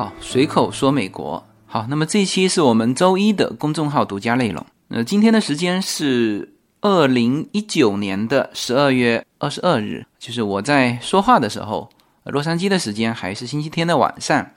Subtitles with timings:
[0.00, 1.46] 好，随口说美国。
[1.66, 4.64] 好，那么这一期是我们周一的公众号独家内容。
[4.88, 11.86] 呃，今天的时间是二零一九年的十二月二十二日，就是我在说话的时候，
[12.24, 14.50] 洛杉矶的时间还是星期天的晚上，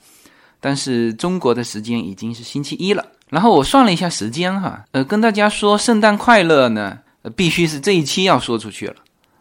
[0.61, 3.05] 但是中国的时间已经是星期一了。
[3.27, 8.95] 然后我算了一下时间哈，呃，跟大家说圣诞快乐呢，呃，必须是这一期要说出去了，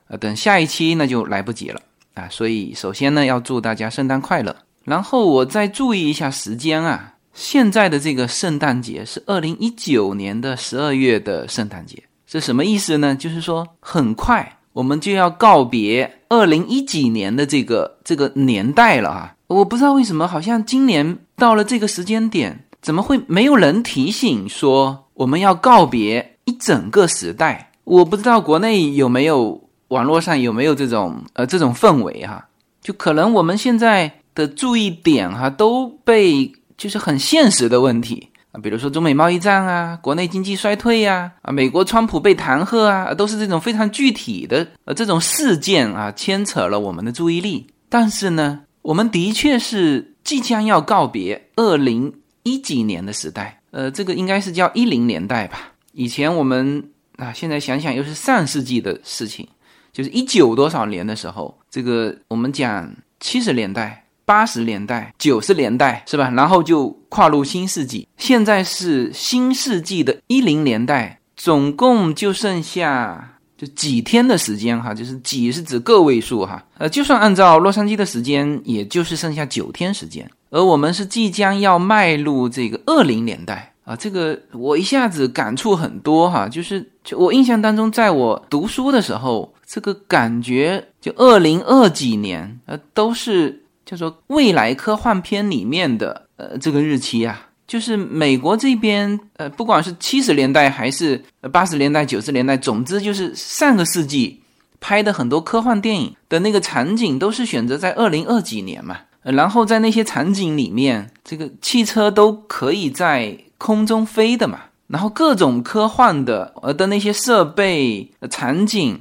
[0.09, 1.81] 呃，等下一期那就来不及了
[2.15, 2.29] 啊。
[2.29, 4.57] 所以首先呢，要祝大家圣诞快乐。
[4.85, 13.15] 然后我再注意一下时间啊，现在的这个圣诞节是二零一九年的十二月的圣诞节，是什么意思呢？
[13.15, 19.35] 就是说很快我们就要告别二零一几年的这个这个年代了啊！
[19.47, 27.71] 我不知道为什么，好像今年到了这个时间点，怎么会没有人提醒说我们要告别一整个时代？
[27.85, 32.49] 我不知道国内有没有网络上有没有这种呃这种氛围哈，
[32.83, 34.13] 就可能我们现在。
[34.35, 47.67] 的注意点哈都被就是很现实的问题啊，比如说中美贸易战啊，国内经济衰退呀，啊，美国川普被弹劾啊，都是这种非常具体的呃这种事件啊，牵扯了我们的注意力。
[47.89, 55.73] 但是呢，我们的确是即将要告别二零一几年的时代，呃，这个应该是叫一零年代吧。
[55.93, 56.83] 以前我们
[57.17, 59.47] 啊，现在想想又是上世纪的事情，
[59.93, 64.02] 就是一九多少年的时候，这个我们讲七十年代。
[64.25, 66.31] 八十年代、九十年代是吧？
[66.31, 76.65] 然后就跨入新世纪，现在是新世纪的一零年代，总共就剩下就几天的时间哈，就是几是指个位数哈。
[76.79, 80.29] 呃，就算按照洛杉矶的时间，也就是剩下九天时间。
[80.51, 93.62] 而我们是即将要迈入这个二零年代啊，这个我一下子感触很多哈，就是就我印象当中，在我读书的时候，这个感觉就二零二几年呃都是。
[93.93, 101.23] 叫做未来科幻片里面的呃这个日期啊，就是美国这边呃不管是七十年代还是
[101.53, 104.41] 八十年代九十年代，总之就是上个世纪
[104.81, 118.99] 拍的很多科幻电影的那个场景都是选择在二零二几年嘛，然后在那些场景里面，这个汽车都可以在空中飞的嘛，然后各种科幻的呃的那些设备场景，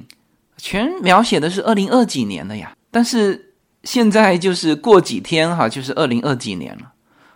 [0.58, 3.48] 全描写的是二零二几年的呀，但是。
[3.84, 6.92] 现在就是过几天哈，就是二零二几年了。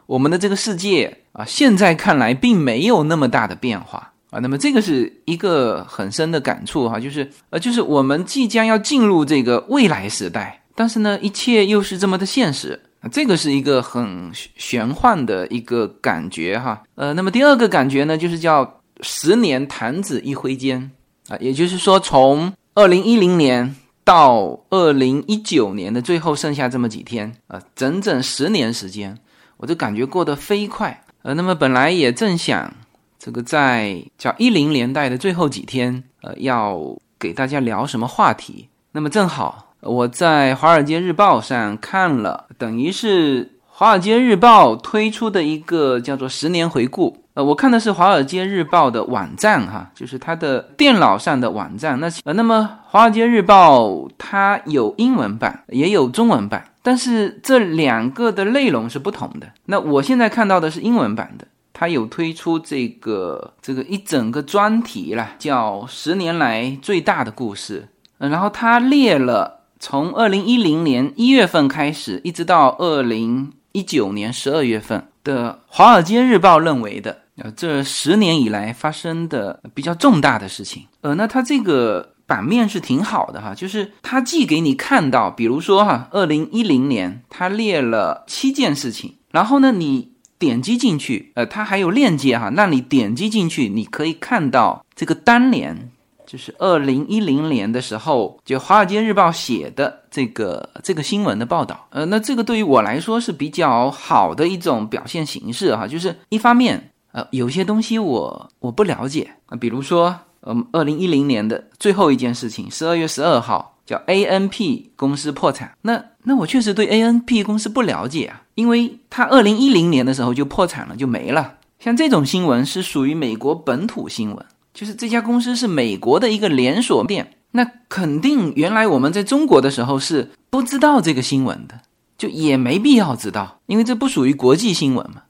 [0.06, 4.38] 我们的这个世界啊，现在看来并没有那么大的变化啊。
[4.38, 13.10] 那么这个是一个很深的感触哈，就是呃，就是我们即将要进入这个未来时代，但是呢，一切又是这么的现实啊。
[13.10, 16.80] 这个是一个很玄幻的一个感觉哈。
[16.94, 20.88] 呃，那么第二个感觉呢，就是叫十年弹指一挥间
[21.28, 23.74] 啊，也就是说从二零一零年。
[24.06, 29.18] 到二零一九年的最后剩下这么几天啊，整整十年时间，
[29.56, 31.02] 我就感觉过得飞快。
[31.22, 32.72] 呃，那么本来也正想
[33.18, 38.68] 这个在叫一零年代的最后几天，呃，要给大家聊什么话题。
[38.92, 47.24] 那么正好我在《华尔街日报》上看了，等于是《华尔街日报》推出的一个叫做“十年回顾”。
[47.36, 52.00] 呃，我看的是《华尔街日报》的网站，哈，就是它的电脑上的网站。
[52.00, 53.86] 那呃，那么《华尔街日报》
[54.16, 59.48] 它有英文版，也有中文版，但是这两个的内容是不同的。
[59.66, 67.88] 那我现在看到的是英文版的，它有推出这个这个一整个专题了，叫“十年来最大的故事”。
[68.16, 77.24] 嗯，然后它列了从二零一零年一月份开始，一直到二零一九年十二月份的《华尔街日报》认为的。
[77.38, 95.90] 呃，这十年以来发生的比较重大的事情，呃，那它这个版面是挺好的哈，就是它既给你看到，比如说哈，二零一零年它列了七件事情，然后呢，你点击进去，呃，它还有链接哈，让你点击进去，你可以看到这个当年，
[96.26, 106.92] 就是二零一零年的时候，就《华尔街日报》写的这个这个新闻的报道，呃，那这个对于我来说是比较好的一种表现形式哈，就是一方面。
[107.16, 121.54] 呃，有些东西我我不了解啊，比如说，嗯，二零一零年的最后一件事情，十二月十二号叫 A N P 公司破产，那那我确实对 A N P 公司不了解啊，因为它二零一零年的时候就破产了，就没了。
[121.78, 131.80] 像这种新闻是属于美国本土新闻，就是这家公司是美国的一个连锁店，那肯定原来我们在中国的时候是不知道这个新闻的，
[132.18, 135.22] 就也没必要知道，因为这不属于国际新闻嘛。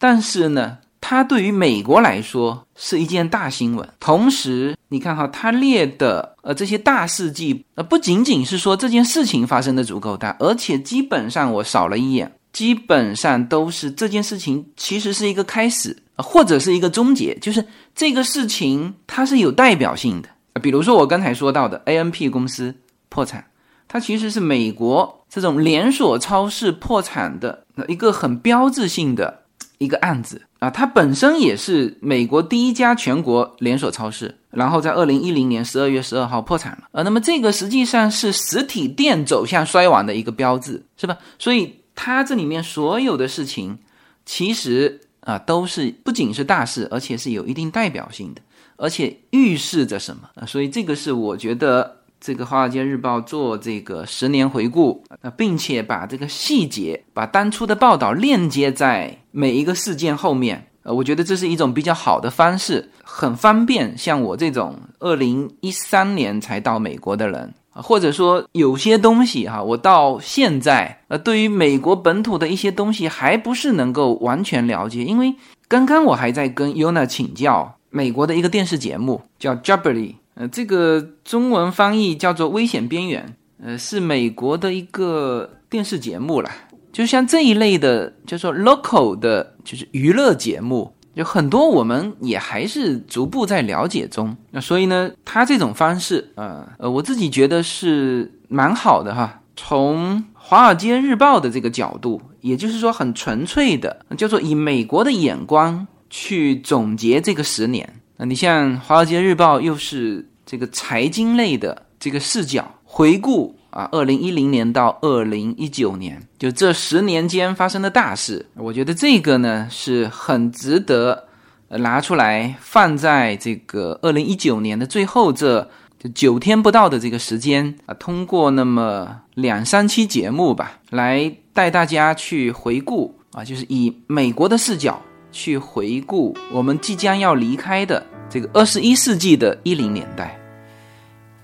[0.00, 0.78] 但是呢。
[1.02, 3.86] 它对于美国来说是一件大新闻。
[4.00, 20.28] 同时，你看哈，它列的呃这些大事迹，呃不仅仅是说这件事情发生的足够大，而且基本上我扫了一眼，基本上都是这件事情其实是一个开始，或者是一个终结，就是这个事情它是有代表性的。
[20.62, 22.74] 比如说我刚才说到的 A N P 公司
[23.08, 23.44] 破产，
[23.88, 29.41] 它其实是美国这种连锁超市破产的一个很标志性的
[29.82, 30.70] 一个案子啊。
[30.70, 36.88] 它本身也是美国第一家全国连锁超市，然后在二零一零年十二月十二号破产了。
[36.92, 41.18] 呃，那么这个实际上是实体店走向衰亡的一个标志，是吧？
[41.38, 41.78] 所以。
[41.94, 43.78] 它这里面所有的事情，
[44.24, 48.40] 其实啊都是不仅是大事，而且是有一定代表性的，
[48.76, 50.46] 而且预示着什么啊？
[50.46, 67.52] 所以这个是我觉得这个《华尔街日报》做这个十年回顾啊，并且把这个细节、把当初的报道链接在每一个事件后面，呃，我觉得这是一种比较好的方式，很方便像我这种二零一三年才到美国的人。
[67.74, 75.34] 或者说有些东西哈，我到现在呃，对于美国本土的一些东西还不是能够完全了解，因为
[75.66, 86.50] 刚刚我还在跟 Yuna 请教美国的一个电视节目叫 Jubilee 呃，这个中文翻译叫做《危险边缘》，呃，是美国的一个电视节目了，
[86.92, 90.94] 就像这一类的，就说 local 的，就是娱乐节目。
[91.14, 99.42] 有很多我们也还是逐步在了解中，那所以呢，他这种方式，呃呃，我自己觉得是蛮好的哈。
[99.54, 108.00] 从《华尔街日报》的这个角度，也就是说很纯粹的，叫做以美国的眼光去总结这个十年。
[108.24, 113.56] 你像《华尔街日报》又是这个财经类的这个视角回顾。
[113.72, 121.26] 啊，二零一零年到二零一九年，就这十年间发生的大事，我觉得这个呢是很值得
[121.68, 125.66] 拿出来放在这个二零一九年的最后这
[126.14, 135.00] 九天不到的这个时间啊，通过那么两三期节目吧，来带大家去回顾啊，就是以美国的视角
[135.31, 140.39] 去回顾我们即将要离开的这个二十一世纪的一零年代。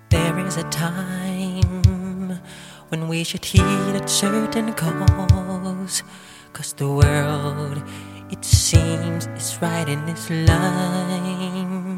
[0.10, 1.64] There is a time.
[2.94, 6.04] when we should heed a certain cause.
[6.54, 7.81] Cause the world,
[8.30, 11.98] it seems, is right in this line.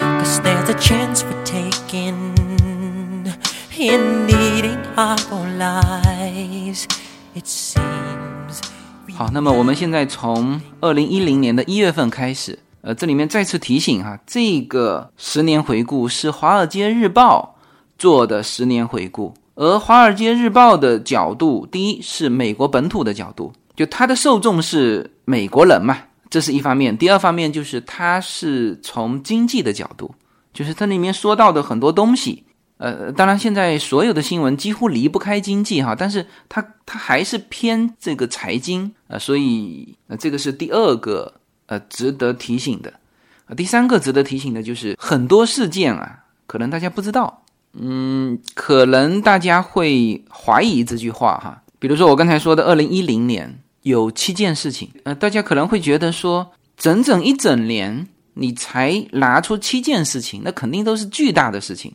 [0.00, 2.34] Cause there's a chance we're taking
[3.78, 6.88] in needing our own lives.
[7.36, 8.09] It seems.
[9.21, 17.55] 好，那么我们现在从二零一零年的一月份开始，呃，这里面再次提醒哈，这个十年回顾是《华尔街日报》
[17.99, 19.31] 做的十年回顾。
[19.53, 25.99] 而《华尔街日报》的角度，第一是美国本土的角度，就它的受众是美国人嘛，
[26.31, 30.09] 这是一方面；第二方面就是它是从经济的角度，
[30.51, 32.43] 就是它里面说到的很多东西。
[32.81, 41.31] 呃，当然现在所有的新闻几乎离不开经济哈，但是它它还是偏这个财经啊，所以呃，这个是第二个
[41.67, 42.91] 呃值得提醒的。
[43.55, 47.43] 第三个值得提醒的就是很多事件啊，可能大家不知道。
[47.73, 51.61] 嗯，可能大家会怀疑这句话哈。
[51.77, 61.93] 比如说我刚才说的，二零一零年有七件事情，呃，大家可能会觉得说，整整一整年你才拿出七件事情，那肯定都是巨大的事情，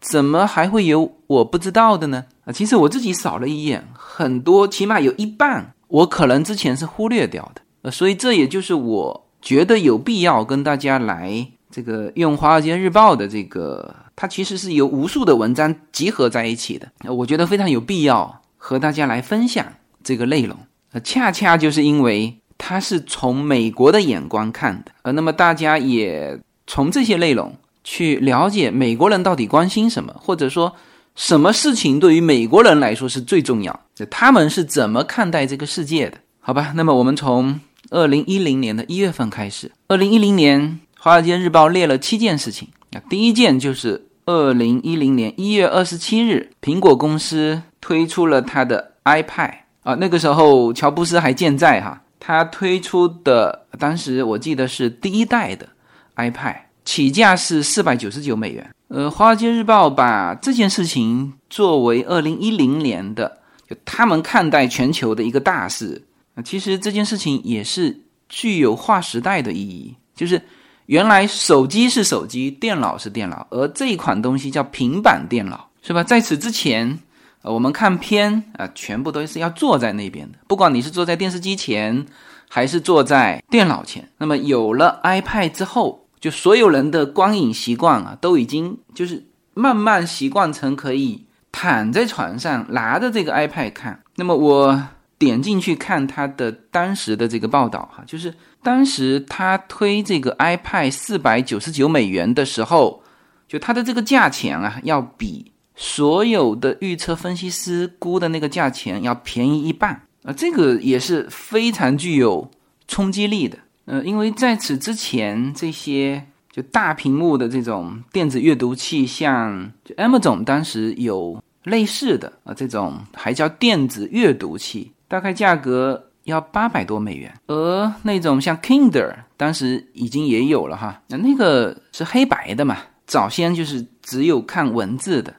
[0.00, 2.24] 怎么还会有我不知道的呢？
[2.44, 7.62] 啊，其实我自己扫了一眼，很多，起码有一半，我可能之前是忽略掉的。
[7.82, 13.94] 呃，所以这也就是我觉得有必要跟大家来这个用《华尔街日报》的这个。
[14.18, 19.66] 它其实是由无数的文章集合在一起的，我觉得非常有必要和大家来分享
[20.02, 20.56] 这个内容。
[20.92, 27.54] 呃，恰恰就是因为它是从美国的眼光看的，呃，那么大家也从这些内容
[27.86, 30.74] 去了解美国人到底关心什么，或者说
[31.14, 36.18] 什么事情对于美国人来说是最重要，他们是怎么看待这个世界的？
[36.40, 40.60] 好吧，那么我们从二零一零年的一月份开始，二零一零年
[40.98, 43.00] 《华尔街日报》列了七件事情啊。
[43.08, 49.52] 第一件就是二零一零年一月二十七日，苹果公司推出了它的 iPad
[49.84, 55.68] 啊，那个时候乔布斯还健在哈，他推出的当时我记得是第一代的
[56.16, 58.74] iPad，起价是四百九十九美元。
[58.88, 66.02] 呃，《华尔街日报》把这件事情作为二零一零年的就他们看待全球的一个大事。
[66.42, 68.00] 其实这件事情也是
[68.30, 70.40] 具有划时代的意义，就是。
[70.86, 76.04] 原来手机是手机，电脑是电脑，而这一款东西叫平板电脑，是吧？
[76.04, 76.96] 在此之前，
[77.42, 82.06] 呃，我们看片啊，全部都是要坐在那边的，不管你是坐在电视机前，
[82.48, 84.08] 还是坐在电脑前。
[84.16, 94.02] 那么有了 iPad 之后，就所有人的光影习惯啊，都已经就是慢慢习惯成可以躺在床上拿着这个 iPad 看。
[94.16, 94.82] 那么我
[95.18, 103.02] 点进去看他的当时的这个报道哈，就是当时他推这个 iPad 四百九十九美元的时候，
[103.48, 112.50] 就它的这个价钱啊，要比所有的预测分析师估的那个价钱要便宜一半啊，这个也是非常具有
[112.88, 113.56] 冲击力的。
[113.86, 124.92] 呃，因为在此之前，这些就大屏幕的这种电子阅读器，像就 Amazon 当时有类似的啊，这种还叫电子阅读器。
[125.08, 132.76] 大概价格要八百多美元，而那种像 Kindle 当时已经也有了哈，那那个是黑白的嘛，
[133.06, 135.32] 早先就是只有看文字的，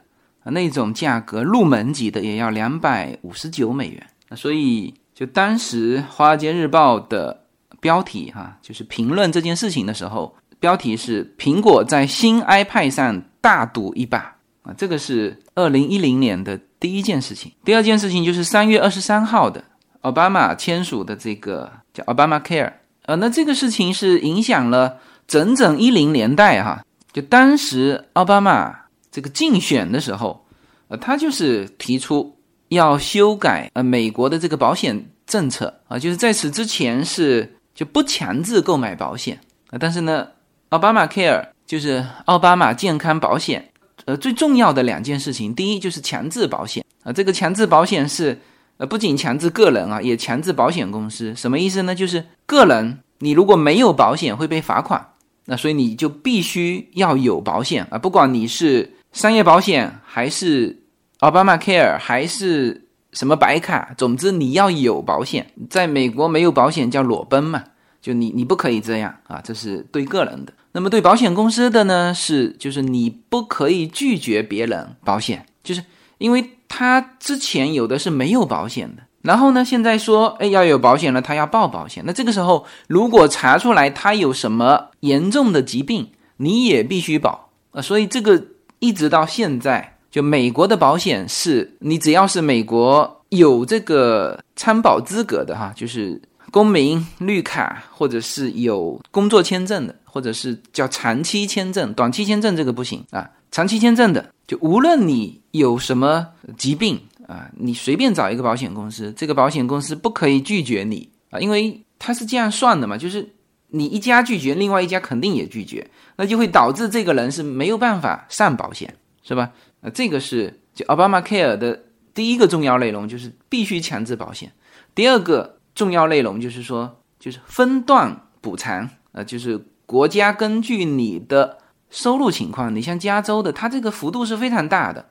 [0.44, 4.06] 那种价格入门级的也要两百五十九美元。
[4.34, 7.44] 所以就当时《华尔街日报》的
[7.80, 16.60] 标题哈，就是评论这件事情的时候，标题是“苹果在新 iPad 上大赌一把”啊，这个是二零一零年的。
[16.80, 19.64] 第一件事情，第二件事情就是三月二十三号的
[20.02, 22.72] 奥巴马签署的这个叫奥巴马 Care，
[23.06, 26.84] 呃，那这个事情是影响了整整一零年代哈。
[27.12, 28.72] 就当时奥巴马
[29.10, 30.46] 这个竞选的时候，
[30.86, 39.38] 呃，他就是提出要修改呃美国的这个保险政策啊，就是在此之前是就不强制购买保险
[39.70, 40.26] 啊，但是呢，
[40.70, 43.70] 奥巴马 Care 就是奥巴马健康保险。
[44.04, 48.36] 呃，最重要的两件事情，第一就是强制保险啊，这个强制保险是，
[48.78, 51.32] 呃，不仅强制个人啊，也强制保险公司。
[51.36, 51.94] 什么意思呢？
[51.94, 55.12] 就是个人你如果没有保险会被罚款，
[55.44, 60.82] 那所以你就必须要有保险啊，不管你是商业保险还是
[61.20, 62.87] 奥巴马 Care 还是
[63.18, 65.50] 什么白卡，总之你要有保险。
[65.68, 67.64] 在美国没有保险叫裸奔嘛，
[68.00, 70.52] 就你你不可以这样啊，这是对个人的。
[70.70, 75.82] 那么对保险公司的呢，是就是你不可以拒绝别人保险，就是
[76.18, 87.50] 因为他之前有的是没有保险的，然后呢现在说哎要有保险了，他要报保险，那这个时候如果查出来他有什么严重的疾病，你也必须保。
[87.72, 88.44] 啊，所以这个
[88.78, 99.94] 一直到现在，就美国的保险是你只要是美国有这个参保资格的哈，就是公民绿卡或者是有工作签证的。
[100.10, 103.30] 或者是叫长期签证，短期签证这个不行啊。
[103.52, 106.98] 长期签证的，就无论你有什么疾病
[107.28, 113.28] 啊，你随便找一个保险公司，这个保险公司不可以拒绝你啊，因为它是这样算的嘛，就是
[113.68, 119.52] 你一家拒绝，另外一家肯定也拒绝，那就会导致这个人是没有办法上保险，是吧？
[119.80, 124.52] 啊，这个是就奥巴马 Care 的第一个重要内容，就是必须强制保险。
[124.94, 129.64] 第二个重要内容就是说，就是分段补偿啊，就是。
[129.88, 131.56] 国家根据你的
[131.88, 135.06] 收入情况，你像加州的，它这个幅度是非常大的，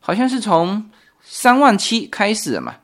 [0.00, 0.90] 好像是从
[1.22, 2.74] 三万七开始嘛，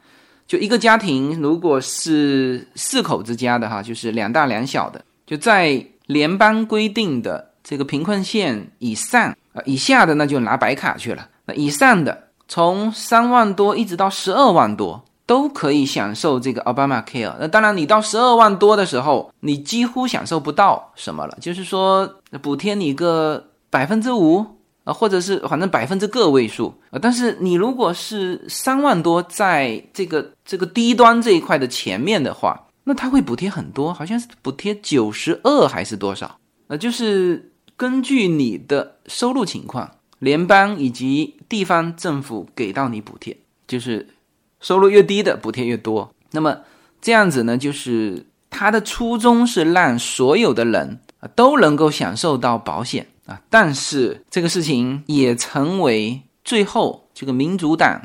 [0.47, 15.03] 就一个家庭如果是四口之家的哈，就是两大两小的，就在联邦规定的这个贫困线以上啊以下的，那就拿白卡去了，那以上的从三万多一直到十二万多。
[15.27, 17.35] 都可以享受这个奥巴马 Care。
[17.41, 21.35] 那当然，你到十二万多的时候，你几乎享受不到什么了。
[21.41, 22.07] 就是说，
[22.43, 24.45] 补贴你个百分之五
[24.85, 26.99] 啊，或者是反正百分之个位数啊。
[27.01, 36.37] 但是你如果是三万多，在这个这个低端这一块的前面的话，那他会补贴很多，好像是补贴九十二还是多少？
[36.67, 44.09] 呃，就是根据你的收入情况，联邦以及地方政府给到你补贴，就是。
[44.61, 46.61] 收入越低的补贴越多，那么
[47.03, 58.01] 这样子呢，就是他的初衷是让所有的人啊都能够享受到保险啊，但是这个事情也成为最后这个民主党，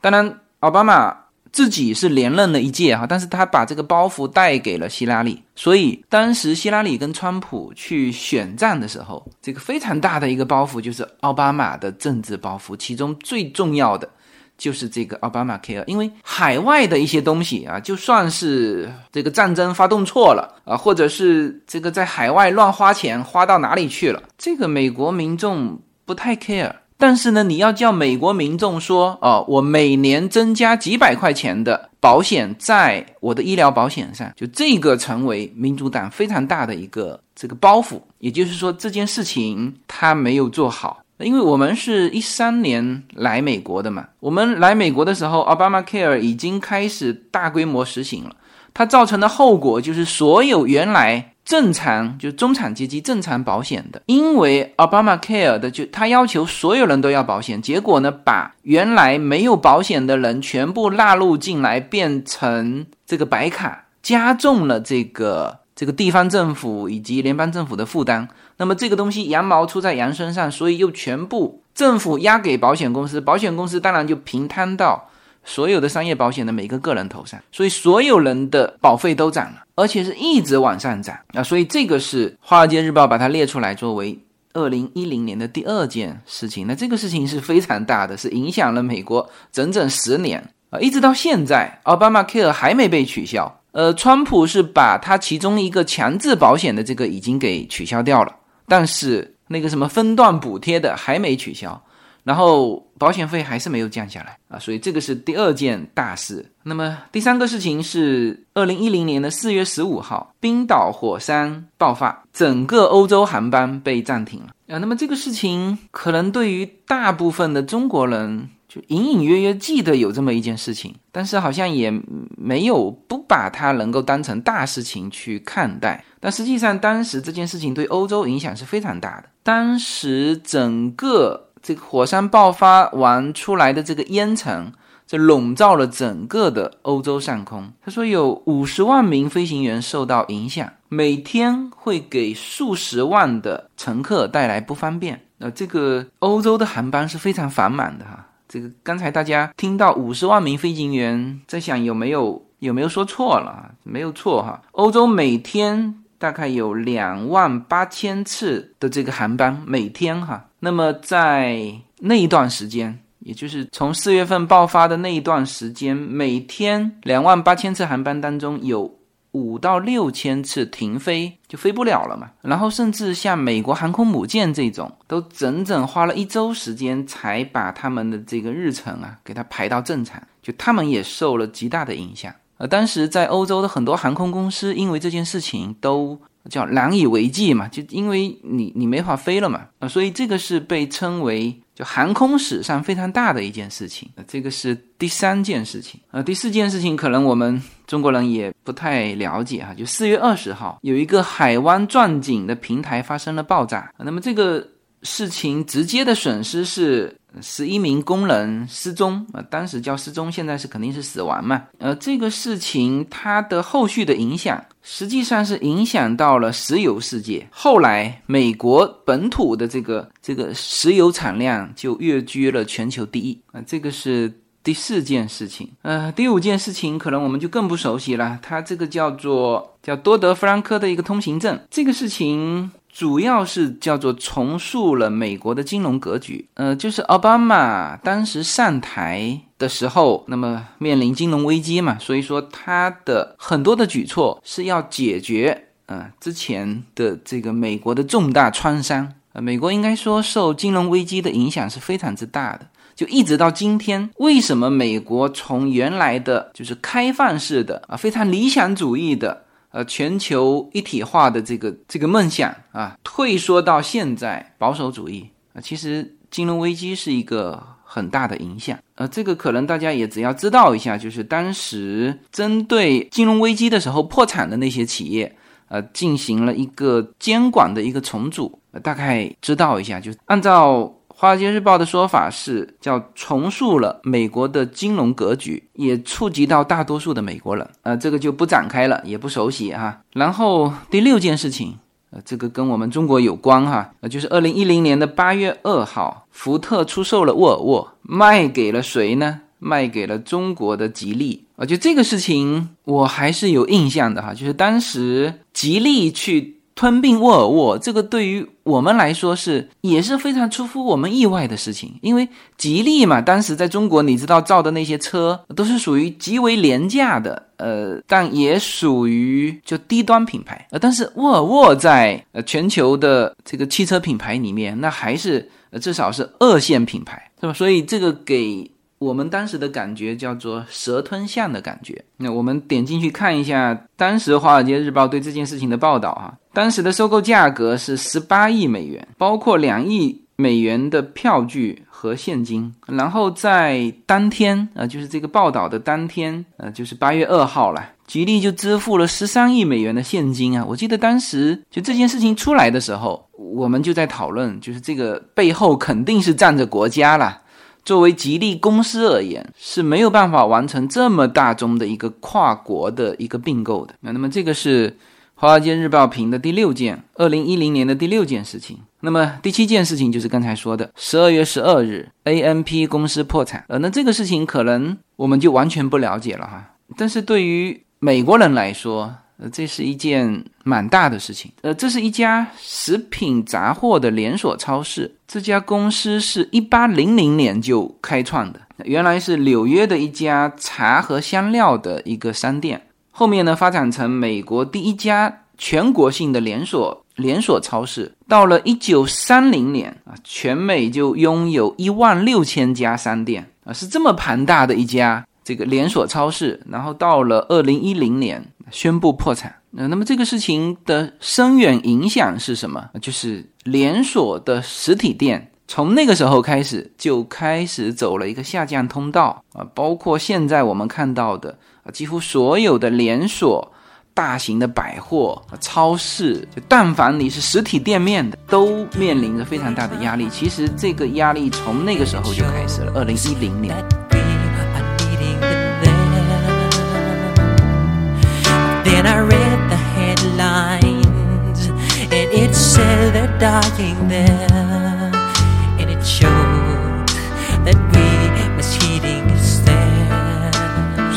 [0.00, 1.14] 当然奥巴马
[1.58, 14.08] 自己是连任了一届哈，但是他把这个包袱带给了希拉里，所以当时希拉里跟川普去选战的时候，这个非常大的一个包袱就是奥巴马的政治包袱，其中最重要的。
[14.56, 26.72] 就是这个奥巴马 Care，因为海外的一些东西啊，就算是这个战争发动错了啊，或者是这个在海外乱花钱花到哪里去了，这个美国民众不太 care。
[26.98, 38.00] 但是呢，你要叫美国民众说，哦，我每年增加几百块钱的保险在我的医疗保险上，就这个成为民主党非常大的一个这个包袱。
[38.18, 40.98] 也就是说，这件事情他没有做好。
[41.18, 48.34] 因为我们是一三年来美国的嘛，我们来美国的时候，奥巴马 Care 已经开始大规模实行了。
[48.74, 68.28] 它造成的后果就是，所有原来正常就中产阶级正常保险的，因为 Obama Care 的就他要求所有人都要保险，结果呢，把原来没有保险的人全部纳入进来，变成这个白卡，加重了这个这个地方政府以及联邦政府的负担。
[68.58, 75.07] 那么这个东西羊毛出在羊身上，所以又全部政府压给保险公司，保险公司当然就平摊到。
[75.48, 81.42] 所有的商业保险的每个个人头上，所以所有人的保费都涨了，而且是一直往上涨啊！
[81.42, 84.16] 所以这个是《华尔街日报》把它列出来作为
[84.52, 86.66] 二零一零年的第二件事情。
[86.66, 90.38] 那这个事情是非常大的，是影响了美国整整十年
[90.68, 90.78] 啊！
[90.80, 93.60] 一直到现在，奥巴马 Care 还没被取消。
[93.72, 98.36] 呃，川普是把他其中一个强制保险的这个已经给取消掉了，
[98.66, 101.82] 但是那个什么分段补贴的还没取消。
[102.28, 106.44] 然后保险费还是没有降下来啊，所以这个是第二件大事。
[106.62, 114.76] 那么第三个事情是二零一零年的四月十五号，冰岛火山爆发，整个欧洲航班被暂停了啊。
[114.76, 121.90] 那么这个事情可能对于大部分的中国人就隐隐约约记得有这么一件事情，但是好像也
[122.36, 126.04] 没有不把它能够当成大事情去看待。
[126.20, 131.46] 但实际上当时这件事情对欧洲影响是非常大的，当时整个。
[131.62, 134.72] 这个火山爆发完出来的这个烟层，
[135.06, 137.72] 这笼罩了整个的欧洲上空。
[137.84, 145.20] 他说有五十万名飞行员受到影响，每天会给数十万的乘客带来不方便。
[145.38, 148.26] 那这个欧洲的航班是非常繁忙的哈。
[148.48, 153.72] 这个刚才大家听到五十万名飞行员，在想有没有有没有说错了？
[153.82, 154.62] 没有错哈。
[154.72, 160.46] 欧洲每天大概有两万八千次的这个航班，每天哈。
[160.60, 168.98] 那么在那一段时间，也就是从四月份爆发的那一段时间，每天两万八千次航班当中，有
[169.32, 172.30] 五到六千次停飞，就飞不了了嘛。
[172.42, 182.34] 然后甚至像美国航空母舰这种，都整整花了一周时间才把他们的这个日程啊给它排到正常，就他们也受了极大的影响。
[182.56, 186.20] 呃，当时在欧洲的很多航空公司，因为这件事情都。
[186.48, 194.08] 叫难以为继嘛，就因为你你没法飞了嘛，啊，所以这个是被称为就航空史上非常大的一件事情。
[194.26, 204.66] 这个是第三件事情，啊，第四件事情可能我们中国人也不太了解哈，就四月二十号有一个海湾钻井的平台发生了爆炸，那么这个
[205.02, 207.17] 事情直接的损失是。
[207.40, 211.62] 十一名工人失踪啊，当时叫失踪，现在是肯定是死亡嘛。
[211.78, 217.46] 呃，这个事情它的后续的影响，实际上是影响到了石油世界。
[217.50, 223.60] 后来美国本土的这个这个石油产量就跃居了全球第一啊。
[223.66, 224.32] 这个是
[224.64, 225.70] 第四件事情。
[225.82, 231.60] 呃，第五件事情可能我们就更不熟悉了，它这个叫做叫多德弗兰科的一个通行证。
[231.70, 232.70] 这个事情。
[232.92, 259.44] 主要是叫做重塑了美国的金融格局，呃，就是奥巴马当时上台的时候，那么面临金融危机嘛，所以说他的很多的举措是要解决，呃，之前的这个美国的重大创伤，呃，美国应该说受金融危机的影响是非常之大的，就一直到今天，为什么美国从原来的就是开放式的啊，非常理想主义的。
[259.70, 268.78] 呃，全球一体化的这个这个梦想啊，退缩到现在保守主义啊，其实金融危机是一个很大的影响。
[268.94, 275.36] 呃，这个可能大家也只要知道一下，就是当时针对金融危机的时候破产的那些企业，
[275.68, 280.94] 呃，进行了一个监管的一个重组，大概知道一下，就按照。
[281.20, 287.68] 《华尔街日报》的说法是，叫重塑了美国的金融格局，也触及到大多数的美国人。
[287.82, 290.00] 呃，这个就不展开了，也不熟悉哈。
[290.12, 291.76] 然后第六件事情，
[292.12, 299.40] 呃，这个跟我们中国有关哈，呃，就是二零一零年的八月二号，福特出售了沃尔沃，卖给了谁呢？
[299.58, 301.44] 卖给了中国的吉利。
[301.56, 306.57] 啊，就这个事情我还是有印象的哈，就是当时吉利去。
[306.78, 311.92] 吞并沃尔沃，这个对于我们来说是也是非常出乎我们意外的事情。
[312.02, 320.68] 因为吉利嘛，当时在中国，你知道造的那些车都是属于极为廉价的，呃，但也属于就低端品牌。
[320.70, 327.52] 呃，但是沃尔沃在呃全球的这个汽车品牌里面，那还是呃至少是二线品牌，是吧？
[327.52, 328.70] 所以这个给。
[329.00, 332.04] 我们当时的感觉叫做蛇吞象的感觉。
[332.16, 350.66] 那我们点进去看一下，当时《华尔街日报》对这件事情的报道啊，当时的收购价格是十八亿美元，包括两亿美元的票据和现金，然后在当天，呃，就是这个报道的当天，呃，就是八月二号了，吉利就支付了十三亿美元的现金啊！
[350.68, 357.40] 我记得当时就这件事情出来的时候，我们就在讨论，就是这个背后肯定是站着国家了。
[357.84, 363.94] 作为吉利公司而言，是没有办法完成这么大宗的一个跨国的一个并购的。
[364.00, 364.90] 那那么这个是。
[365.40, 368.76] 《华尔街日报》评的第六件，二零一零年的第六件事情。
[369.02, 373.64] 那么第七件事情就是刚才说的，十二月十二日，A N P 公司破产。
[373.68, 376.74] 呃，那这个事情可能我们就完全不了解了哈。
[376.96, 381.52] 但是对于美国人来说，呃，这是一件蛮大的事情。
[381.62, 385.14] 呃，这是一家食品杂货的连锁超市。
[385.28, 392.82] 这家公司是一八零零年就开创的，原来是纽约的一家茶和香料的一个商店。
[393.18, 398.14] 后面呢，发展成美国第一家全国性的连锁连锁超市。
[398.28, 406.62] 到了一九三零年啊，全美就拥有一万六千家商店啊，是这么庞大的一家这个连锁超市。
[406.70, 409.52] 然后到了二零一零年宣布破产。
[409.72, 412.88] 那那么这个事情的深远影响是什么？
[413.02, 421.58] 就是连锁的实体店从那个时候开始就开始走了一个下降通道啊，包括现在我们看到的。
[421.92, 423.72] 几乎所有的连锁、
[424.14, 430.28] 大型的百货、超市，就但凡你是实体店面的，都面临着非常大的压力。
[430.28, 433.76] 其实这个压力从那个时候就开始了，二零一零年。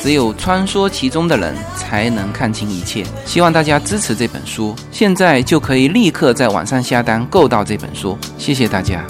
[0.00, 3.04] 只有穿梭其中的人才能看清一切。
[3.26, 8.18] 希望大家支持这本书，现在就可以立刻在网上下单购到这本书。
[8.38, 9.04] 谢谢大家。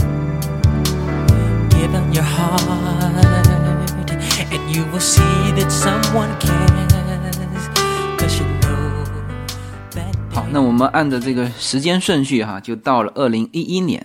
[10.33, 14.05] 好，那我们按照这个时间顺序哈，就到了二零一一年。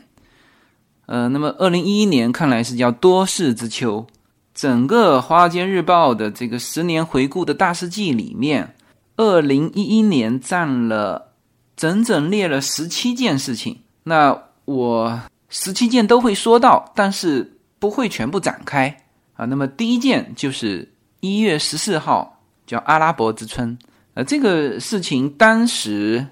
[1.08, 4.06] 呃，那么二零一一年看来是叫多事之秋。
[4.56, 8.74] 整个《华尔街日报》的这个十年回顾的大事记里面，
[9.18, 11.34] 二零一一年占了
[11.76, 13.78] 整整列了十七件事情。
[14.04, 18.96] 那我十七件都会说到，但是不会全部展开
[19.34, 19.44] 啊。
[19.44, 20.90] 那么第一件就是
[21.20, 23.78] 一月十四号叫阿拉伯之春，
[24.14, 26.26] 呃，这个事情当时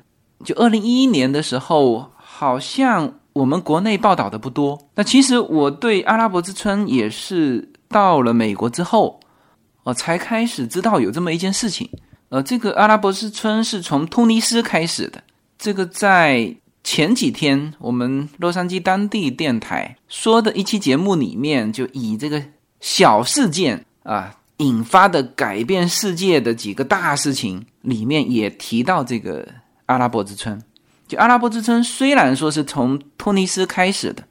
[0.45, 4.79] 就二零一一年的时候，好像我们国内报道的不多。
[4.95, 7.72] 那其实我对阿拉伯之春也是。
[7.93, 9.19] 到了美国之后，
[9.83, 11.89] 我才开始知道有这么一件事情。
[12.29, 15.23] 呃，这个阿拉伯之春是从突尼斯开始的。
[15.59, 16.53] 这个在
[16.83, 22.43] 前几天我们洛杉矶当地电台说的一期节目里面，就以这个
[22.81, 29.47] 小事件啊引发的改变世界的几个大事情里面，也提到这个
[29.85, 30.59] 阿拉伯之春。
[31.07, 34.23] 就阿拉伯之春虽然说是从突尼斯开始的，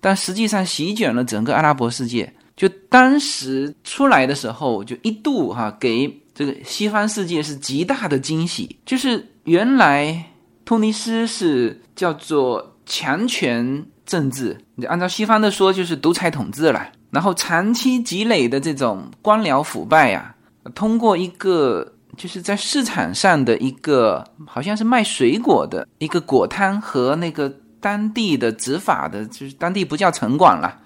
[0.00, 2.32] 但实际上席卷了整个阿拉伯世界。
[2.58, 8.76] 就当时出来的时候，就一度哈给这个西方世界是极大的惊喜。
[8.84, 10.24] 就是原来
[10.64, 16.90] 突尼斯是叫做强权政治，你按照西方的说就是独裁统治了。
[17.12, 20.34] 然后长期积累的这种官僚腐败呀，
[20.74, 30.76] 通过一个就是在市场上的一个好像是卖水果的一个果摊和那个当地的执法的，就是当地不叫城管了，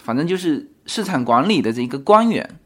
[0.00, 0.64] 反正就是。
[0.88, 2.58] 市场管理的这一个官员，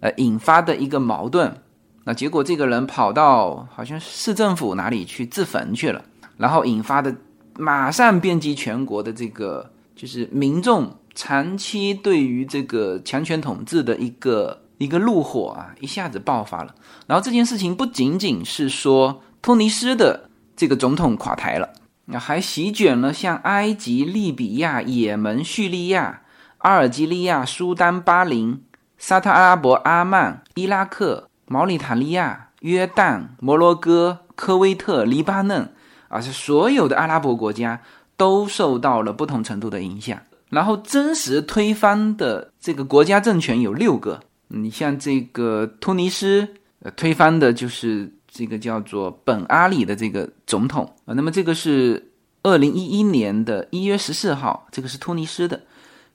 [0.00, 1.62] 呃，引发的一个矛盾，
[2.04, 6.04] 那结果这个人跑到好像市政府哪里去自焚去了，
[6.36, 7.14] 然后引发的
[7.56, 16.74] 马上遍及全国的这个就是民众长期对于这个强权统治的一个一个怒火啊，一下子爆发了。
[17.06, 21.68] 然后这件事情不仅仅是说突尼斯的这个总统垮台了，
[22.06, 26.22] 那还席卷了像埃及、利比亚、也门、叙利亚。
[26.58, 28.62] 阿尔及利亚、苏丹、巴林、
[28.98, 35.72] 沙特阿拉伯、阿曼、伊拉克、毛里塔利亚、约旦、摩洛哥、科威特、黎巴嫩，
[36.08, 37.80] 啊，是所有的阿拉伯国家
[38.16, 40.18] 都受到了不同程度的影响。
[40.50, 44.18] 然后真实推翻的这个国家政权有六个，
[44.48, 46.48] 你像这个突尼斯，
[46.80, 51.14] 呃，推翻的就是这个叫做本阿里的这个总统啊。
[51.14, 52.10] 那么这个是
[52.42, 55.60] 二零一一年的一月十四号，这个是突尼斯的。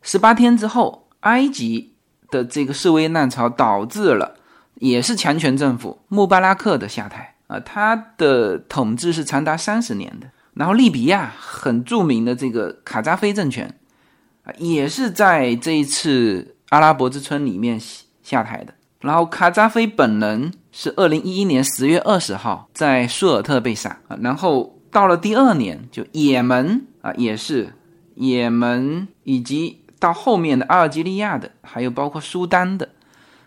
[0.03, 1.93] 十八天之后，埃及
[2.29, 4.35] 的这个示威浪潮导致了
[4.75, 10.27] 也是强权政府穆巴拉克的下台啊，他的统治是长达三十年的。
[10.53, 13.73] 然后利比亚很著名的这个卡扎菲政权
[14.43, 17.81] 啊，也是在这一次阿拉伯之春里面
[18.21, 18.73] 下台的。
[18.99, 24.17] 然后卡扎菲本人是二零一一年十月二十号在苏尔特被杀啊。
[24.21, 27.73] 然后到了第二年，就也门啊，也是
[28.15, 32.89] 也门，以及到后面的阿尔及利亚的，还有包括苏丹的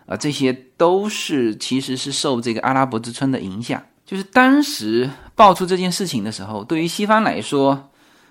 [0.07, 3.79] 啊，这些都是其实是受这个阿拉伯之春的影响。
[4.03, 7.89] 就是当时爆出这件事情的时候，对于西方来说，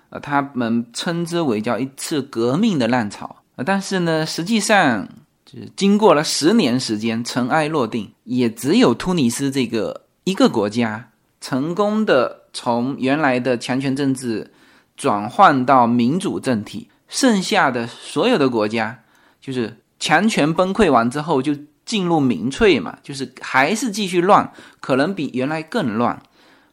[0.09, 3.37] 呃，他们称之为叫一次革命的浪潮。
[3.65, 5.07] 但是呢，实际上
[5.45, 14.51] 就是经过了十年时间，尘埃落定，也只有突尼斯这个一个国家成功的从原来的强权政治
[14.97, 19.03] 转换到民主政体，剩下的所有的国家
[19.41, 21.55] 就是强权崩溃完之后就。
[21.87, 26.21] 进入民粹嘛，就是还是继续乱，可能比原来更乱，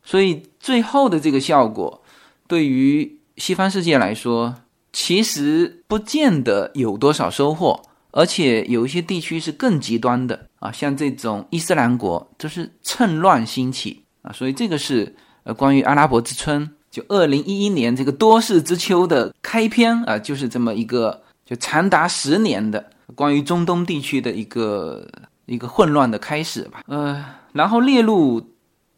[0.03, 2.03] 所以最后的这个效果，
[2.49, 4.57] 对于西方世界来说，
[4.93, 22.93] 其实不见得有多少收获，而且有一些地区是更极端的啊，像这种伊斯兰国，就是趁乱兴起啊，所以这个是呃关于阿拉伯之春，就二零一一年这个多事之秋的开篇啊，就是这么一个就长达十年的。
[23.17, 25.05] 关于中东地区的一个
[25.47, 28.41] 一个混乱的开始吧，呃，然后列入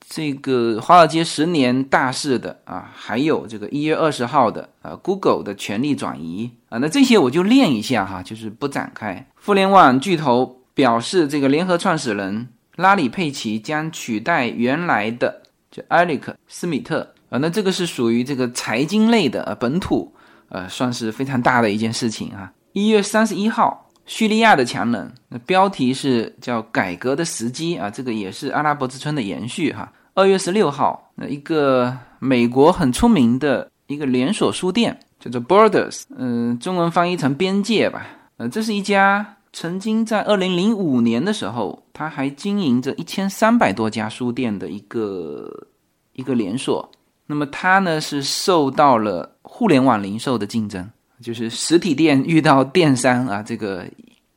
[0.08, 9.26] 这个华尔街十年大事的啊，还有这个一月二十号的啊，Google 的权力转移啊，那这些我就练一下哈，就是不展开。
[9.34, 20.12] 互联网巨头表示，这个联合创始人拉里·佩奇将取代原来的就埃里克·斯米特那这个是属于这个财经类的呃本土
[20.48, 22.52] 呃，算是非常大的一件事情啊。
[22.72, 23.82] 一月三十一号。
[24.08, 29.92] 叙利亚的强人，那标题是叫“改革的时机”啊，这个也是阿拉伯之春的延续哈。
[30.14, 38.06] 二月十六号，那一个美国很出名的一个连锁书店叫做 Borders，嗯，中文翻译成边界吧。
[38.36, 45.66] 呃，这是一家曾经在二零零五年的时候，他还经营着一千三百多家书店的一个
[46.12, 46.88] 一个连锁。
[47.26, 50.88] 那么它呢是受到了互联网零售的竞争。
[51.22, 53.86] 就是实体店遇到电商啊，这个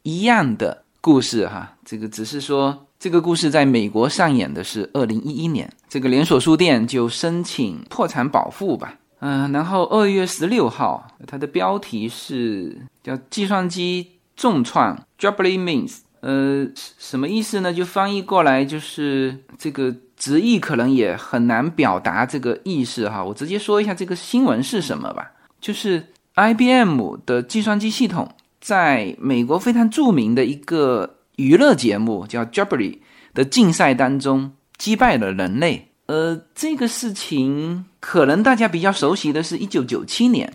[0.04, 1.76] 一样的故事哈。
[1.84, 8.96] 这个只是说，这个故事在美国上演的是二零一一年，这个连锁书店就申请破产保护吧。
[9.20, 16.66] 嗯，然后二月十六号，它的标题是叫“计算机重创 ”，Jubilee means，呃，
[16.98, 17.74] 什么意思呢？
[17.74, 23.24] 就翻译过来就是这个直译可能也很难表达这个意思哈。
[23.24, 26.06] 我直接说一下这个新闻是什么吧，就是。
[26.36, 33.00] IBM 的计算机系统在美国非常著名的一个娱乐节目叫 Jeopardy
[33.34, 35.90] 的竞赛当中击败了人类。
[36.06, 40.54] 呃，这个事情可能大家比较熟悉的是一九九七年，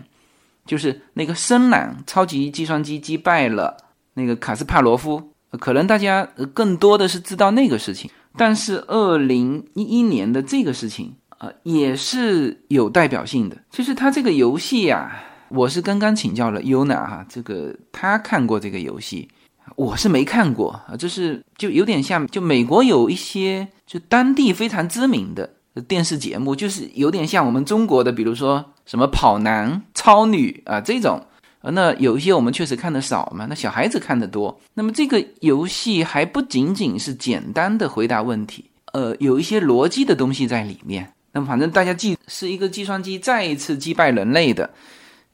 [0.65, 3.77] 就是那个深蓝超级计算机击败了
[4.15, 5.33] 那个卡斯帕罗夫。
[5.59, 13.57] 可能大家更多的是知道那个事情，但是二零一一年的这个事情啊，也是有代表性的。
[13.69, 15.23] 就是它这个游戏呀。
[15.49, 19.29] 我是刚刚请教了 Yuna 哈，这个他看过这个游戏，
[19.75, 20.97] 我是没看过啊。
[20.97, 25.47] 就是就有点像，就美国有一些就当地非常知名的
[25.87, 31.21] 电视节目，就是有点像我们中国的，比如说什么跑男、超女啊这种。
[31.71, 34.59] 那有一些我们确实看的少嘛，那小孩子看的多。
[34.73, 41.11] 那么这个游戏还不仅仅是简单的回答问题，呃，有一些逻辑的东西在里面。
[41.31, 44.69] 那么反正大家记是一个计算机再一次击败人类的。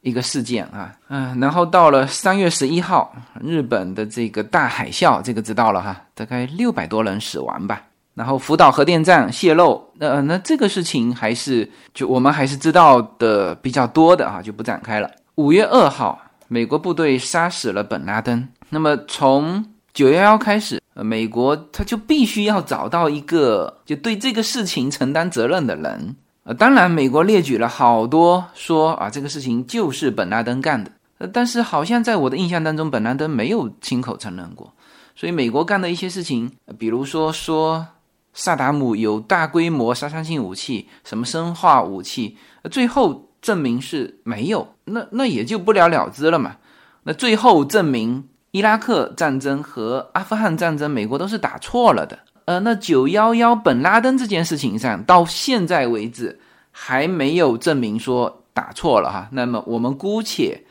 [0.00, 7.80] 一个事件啊，嗯，然后到了三月十一号，日本的这个大海啸，这个知道了哈，大概六百多人死亡吧。
[8.14, 15.08] 然后福岛核电站泄漏，那那这个事情还是就我们还是知道的比较多的啊，就不展开了。
[15.36, 18.46] 五月二号，美国部队杀死了本拉登。
[18.68, 19.64] 那么从
[19.94, 26.14] 九幺幺开始，美国他就必须要找到一个就对这个事情承担责任的人。
[26.44, 30.90] 呃，当然，美国列举了好多说啊，这个事情就是本拉登干的。
[31.16, 34.70] 呃，但是好像在我的印象当中，本拉登没有亲口承认过。
[35.16, 37.86] 所以，美国干的一些事情，比如说说
[38.34, 42.36] 萨达姆有大规模杀伤性武器，什么生化武器，
[42.70, 46.56] 最后证明是没有，那那也就不了了之了嘛。
[47.02, 52.20] 那最后证明伊拉克战争和阿富汗战争，美国都是打错了的。
[52.44, 59.28] 呃，那九幺幺本拉登这件事情上，到现在为止还没有证明说打错了哈。
[59.32, 60.64] 那么我们姑且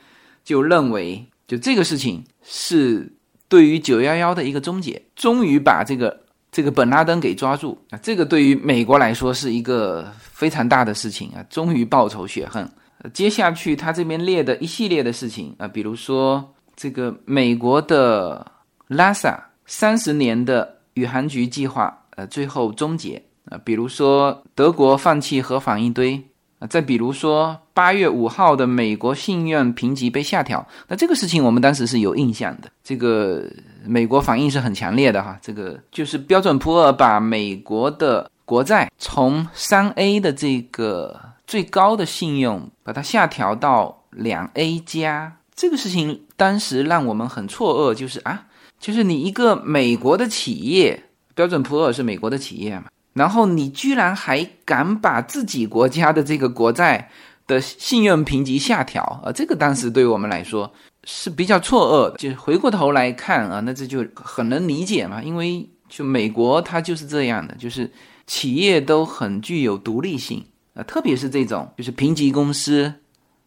[0.44, 3.14] 就认为，就这个事情是
[3.48, 8.00] 对于九幺幺的一个终结，终于把这个这个本拉登给抓住啊。
[8.04, 12.70] 这个对于美国来说是一个非常大的事情啊，终于报仇雪恨。
[13.14, 18.46] 接下去他这边列的一系列的事情啊，比如说这个美国的
[18.88, 26.22] 拉萨三十年的宇航局计划，呃，最后终结啊，比如说德国放弃核反应堆
[26.60, 33.50] 啊，再比如说八月五号的美国信用评级被下调，那这个事情我们当时是有印象的，这个
[33.86, 41.20] 美国反应是很强烈的哈，这个就是标准普尔把美国的国债从三 A 的这个。
[41.48, 48.46] 最高的信用把它下调到两 A 加，这个事情当时让我们很错愕，就是啊，
[48.80, 51.04] 就是你一个美国的企业，
[51.36, 57.10] 标准普尔是美国的企业嘛，然后你居然还敢把自己国家的这个国债
[57.48, 60.72] 的信用评级下调啊，这个当时对于我们来说
[61.04, 62.18] 是比较错愕的。
[62.18, 67.92] 就回过头来看啊，那这就很能理解嘛，因为就美国它就是这样的，就是
[68.28, 70.46] 企业都很具有独立性。
[70.74, 72.94] 呃，特别是这种就是评级公司，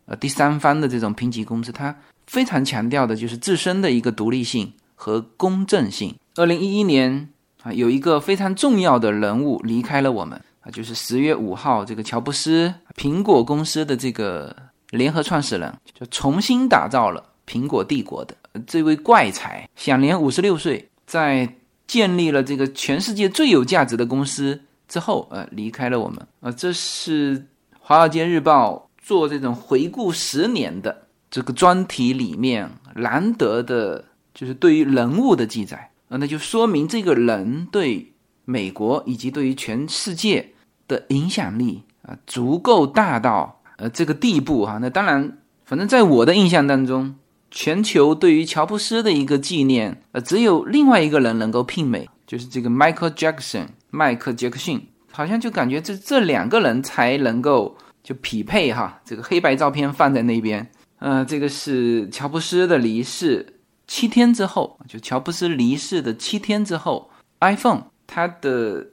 [0.05, 6.15] 呃，第三方的这种评级公司，它非常强调的就是自身的一个独立性和公正性。
[6.37, 7.31] 二零一一年
[7.63, 14.55] 啊，有一个非常重要的人物离开了我们啊，就是十月五号，这个乔布斯，苹果公司的这个
[14.91, 18.35] 联合创始人，就重新打造了苹果帝国的
[18.67, 21.55] 这位怪才，享年五十六岁，在
[21.87, 24.61] 建立了这个全世界最有价值的公司。
[24.87, 27.39] 之后，呃，离开了我们，呃，这是
[27.81, 34.05] 《华尔街日报》做这种回顾十年的这个专题里面难得的，
[34.35, 38.13] 就是对于人物的记载，呃，那就说明这个人对
[38.45, 40.53] 美国以及对于全世界
[40.87, 44.79] 的影响力啊，足够大到呃这个地步哈。
[44.81, 47.17] 那当然，反正在我的印象当中，
[47.57, 53.69] 全球对于乔布斯的一个纪念，呃，只有另外一个人能够媲美，就是这个 Michael Jackson。
[53.91, 68.85] 迈克杰克逊好像就感觉这这两个人才能够就匹配哈，这个黑白照片放在那边，呃，这个是乔布斯的离世七天之后，就乔布斯离世的七天之后，iPhone 它的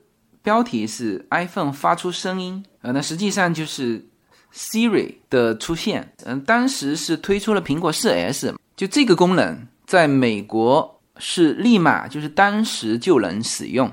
[0.43, 4.06] 标题是 iPhone 发出声音，呃，那实际上就是
[4.53, 13.91] Siri 的出现，嗯，当时是推出了苹果四 S，就这个功能在美国是立马就是当时就能使用。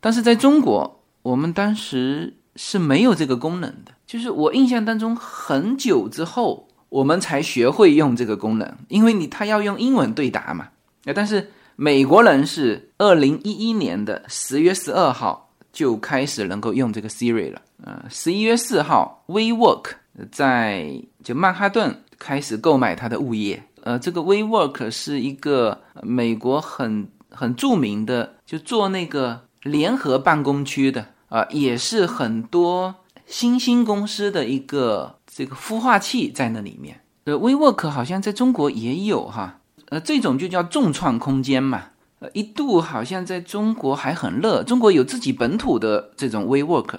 [0.00, 3.92] 但是在中国，我们当时是没有这个功能的。
[4.06, 10.68] 就是我印象当中，很久之后我们才学会用这个功能，因为你他要用英文对答嘛。
[11.14, 17.60] 但是美国人是二零一一年的十月十二号就开始能够用这个 Siri 了。
[17.84, 19.92] 呃，十一月四号，WeWork
[20.30, 23.62] 在就曼哈顿开始购买它的物业。
[23.82, 29.42] 呃，这个 WeWork 是一个美国很很著名的，就做那个。
[29.64, 32.94] 联合办公区的啊，也是很多
[33.26, 36.98] 新兴公司的一个这个孵化器在那里面。
[37.24, 41.88] 呃，WeWork 好像在中国也有哈，呃，这种就叫众创空间嘛。
[42.20, 46.98] 呃，一度好像在中国还很热，中国有自己本土的这种 WeWork，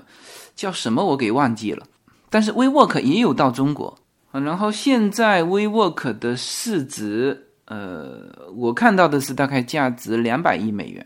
[0.55, 1.85] 叫什么我给忘记了。
[2.29, 3.97] 但是 WeWork 也有到中国
[4.31, 11.05] 啊，然后现在 WeWork 的市值，呃，我看到的是大概价值两百亿美元。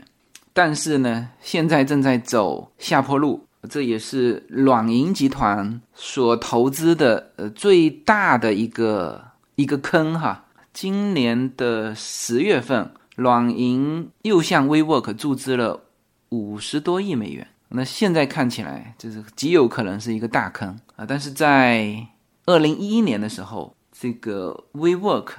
[0.53, 9.21] 但是呢，现在正在走下坡路，这也是软银集团所投资的呃最大的一个
[9.55, 10.45] 一个坑哈。
[10.71, 15.81] 今年的十月份，软银又向 WeWork 注资了
[16.29, 21.05] 五十多亿美元，那现在看起来就是极有可能是一个大坑啊。
[21.07, 22.05] 但是在
[22.45, 25.29] 二零一一年的时候，这个 WeWork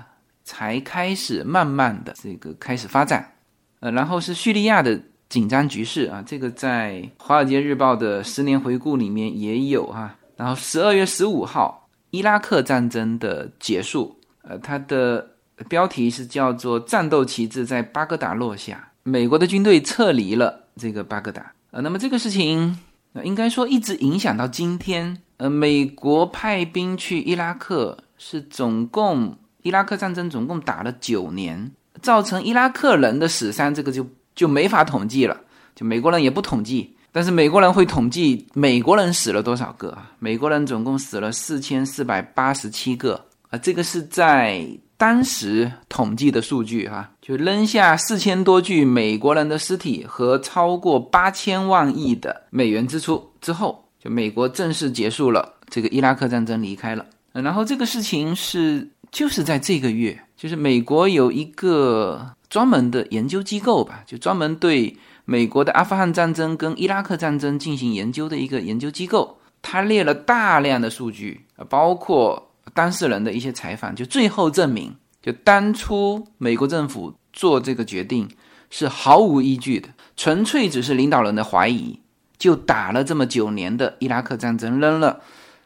[0.44, 3.32] 才开始慢慢的这个开始发展。
[3.80, 10.16] 呃，然后是叙利亚的紧张局势啊，这个在《华尔街日报》的十年回顾里面也有哈。
[10.34, 15.28] 然后十二月十五号，伊拉克战争的结束，呃，它的
[15.64, 21.52] 标题是叫做“战斗旗帜在巴格达落下”，美国的军队撤离了这个巴格达。
[21.70, 22.78] 呃，那么这个事情
[23.24, 25.16] 应该说一直影响到今天。
[25.38, 31.72] 呃，美国派兵去伊拉克是总共伊拉克战争总共打了九年。
[32.02, 35.34] 造成伊拉克人的死伤，这个就就没法统计了，
[35.74, 39.96] 就美国人也不统计，但是美国人会统计美国人死了多少个？
[40.18, 57.04] 美国人总共死了四千四百八十七个啊，这个是在当时统计的数据哈，就扔下四千多具美国人的尸体和超过八千万亿的美元支出之后，就美国正式结束了这个伊拉克战争，离开了。
[57.32, 72.45] 然后这个事情是就是在这个月，就是美国有一个专门的研究机构吧，就专门对美国的阿富汗战争跟伊拉克战争进行研究的一个研究机构，他列了大量的数据，包括。
[72.74, 78.28] 当事人的一些采访，就最后证明，就当初美国政府做这个决定
[78.70, 81.98] 是毫无依据的，纯粹只是领导人的怀疑，
[82.36, 85.20] 就打了这么九年的伊拉克战争，扔了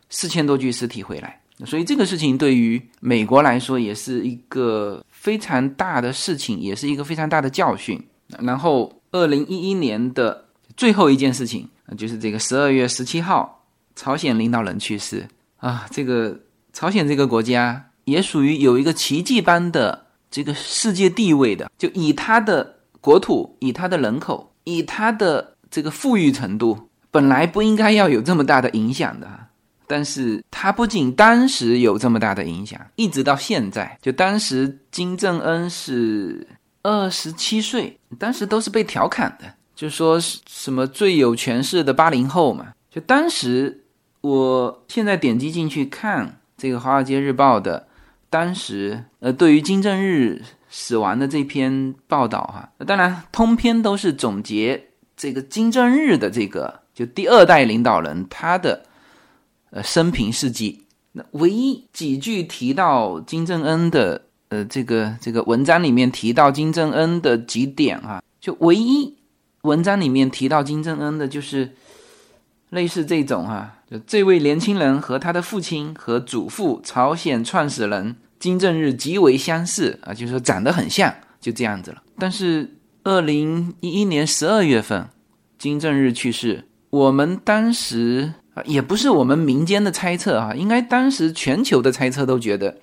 [0.08, 1.40] 四千多具尸体回来。
[1.66, 8.00] 所以这个事情对于美国来说也是一个非常大的事情，也是一个非常大的教训。
[8.38, 10.46] 然后，二零一一年的
[10.76, 13.64] 最后一件事情，就是这个十二月十七号，
[13.96, 15.26] 朝鲜领导人去世
[15.56, 16.38] 啊，这个。
[16.80, 29.28] 朝鲜这个国家也属于有一个奇迹般的这个世界地位的，就以它的国土、以它的人口、以它的这个富裕程度，本来不应该要有这么大的影响的。
[29.86, 36.48] 但是它不仅当时有这么大的影响，一直到现在，就当时金正恩是
[36.82, 42.68] 二十七岁，当时都是被调侃的，就说什么最有权势的八零后嘛。
[42.90, 43.84] 就当时，
[44.22, 46.39] 我现在点击进去看。
[46.60, 47.88] 这个《华尔街日报》的
[48.28, 58.82] 当时，呃，对于金正日死亡的这篇报道，哈，当然通篇都是总结这个金正日的这个就第二代领导人他的
[59.70, 60.84] 呃生平事迹。
[61.12, 69.16] 那唯一几句提到金正恩的呃这个这个文章里面提到金正恩的几点啊，就唯一
[69.62, 71.72] 文章里面提到金正恩的就是
[72.68, 73.78] 类似这种哈。
[73.98, 82.02] 这位年轻人和他的父亲和祖父朝鲜创始人金正日极为相似啊，就是说长得很像，就这样子了。
[82.16, 85.08] 但是二零一一年十二月份，
[85.58, 92.76] 金正日去世，我们当时啊，也不是我们民间的猜测啊，应该当时全球的猜测都觉得，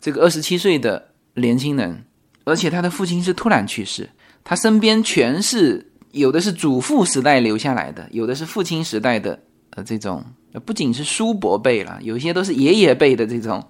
[0.00, 2.02] 这个二十七岁的年轻人，
[2.44, 4.08] 而且他的父亲是突然去世，
[4.42, 9.38] 他身边全是有的是祖父时代留下来的，有的是父亲时代的。
[9.74, 10.24] 呃，这种
[10.64, 13.62] 不仅是叔伯辈了，有些都是爷爷辈的这种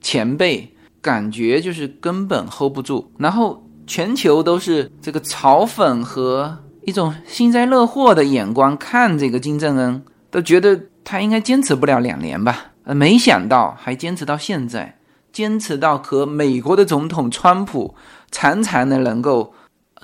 [0.00, 3.12] 前辈，感觉就是根本 hold 不住。
[3.18, 12.72] 然后全球都是这个嘲讽和一种幸灾乐祸的眼光看这个金正恩，都觉得他应该坚持不了两年吧？
[12.84, 14.98] 呃，没想到还坚持到现在，
[15.30, 17.94] 坚持到和美国的总统川普
[18.30, 19.52] 常常的能够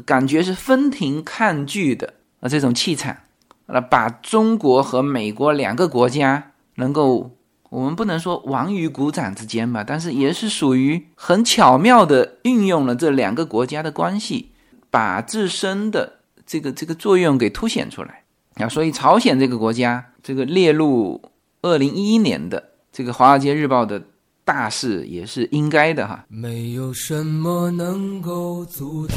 [0.05, 3.17] 感觉是分庭抗拒的啊，这种气场。
[3.67, 7.31] 那把中国和美国两个国家能够，
[7.69, 14.53] 我们不能说亡于鼓掌之间吧，但是也是属于很巧妙的运用了这两个国家的关系，
[14.91, 18.23] 把自身的这个这个作用给凸显出来
[18.55, 18.69] 啊。
[18.69, 21.21] 所以朝鲜这个国家，这个列入
[21.63, 22.63] 二零一一年的
[22.93, 24.01] 这个《华尔街日报》的
[24.45, 26.25] 大事，也是应该的哈。
[26.29, 29.17] 没有什么能够阻挡。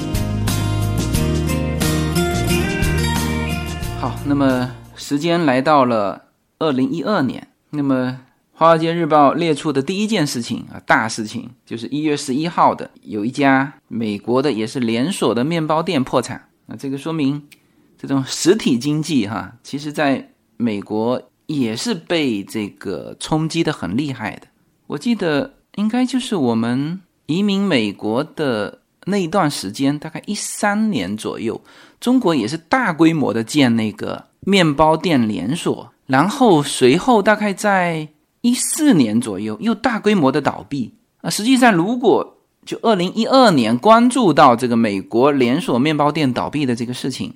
[4.01, 8.21] 好，那么时间来到了二零一二年，那么。
[8.51, 16.75] 华尔街日报列出的第一件事情啊，大事情就是一月十一号的，有一家美国的也是连锁的面包店破产啊。
[16.75, 17.47] 这个说明
[17.95, 24.47] 这种实体经济哈，其实在美国也是被这个冲击的很厉害的。
[24.87, 31.59] 我记得应该就是我们移民美国的那一段时间，大概一三年左右，
[31.99, 38.07] 中国也是大规模的建那个面包店连锁，然后随后大概在
[38.41, 41.29] 一四年左右又大规模的倒闭啊。
[41.29, 47.33] 实际上，如果就二零一二年关注到这个美国连锁面包店倒闭的这个事情，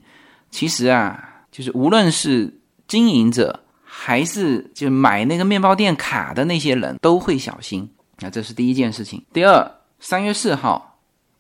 [0.52, 9.24] 其实啊，就是无论是经营者还是就买那个面包店卡的那些人都会小心啊，这是第一件事情。
[9.34, 10.95] 第二，三月四号，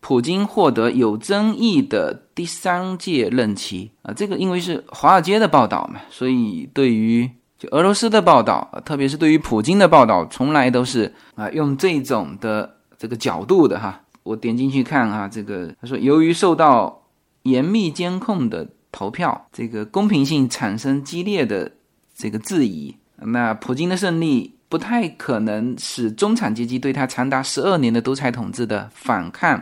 [0.07, 7.27] 普京获得有争议的第三届任期啊，这个因为是华尔街的报道嘛，所以对于
[7.57, 12.71] 就俄罗斯的报道，特别是对于普京的报道，从来都是啊用这种的。
[12.97, 17.03] 这个角度的哈，我点进去看啊，这个他说，由于受到
[17.43, 21.69] 严密监控的投票，这个公平性产生激烈的
[22.15, 29.61] 这个质疑，那普京的胜利不太可能使中产阶级对他长达十二年的独裁统治的反抗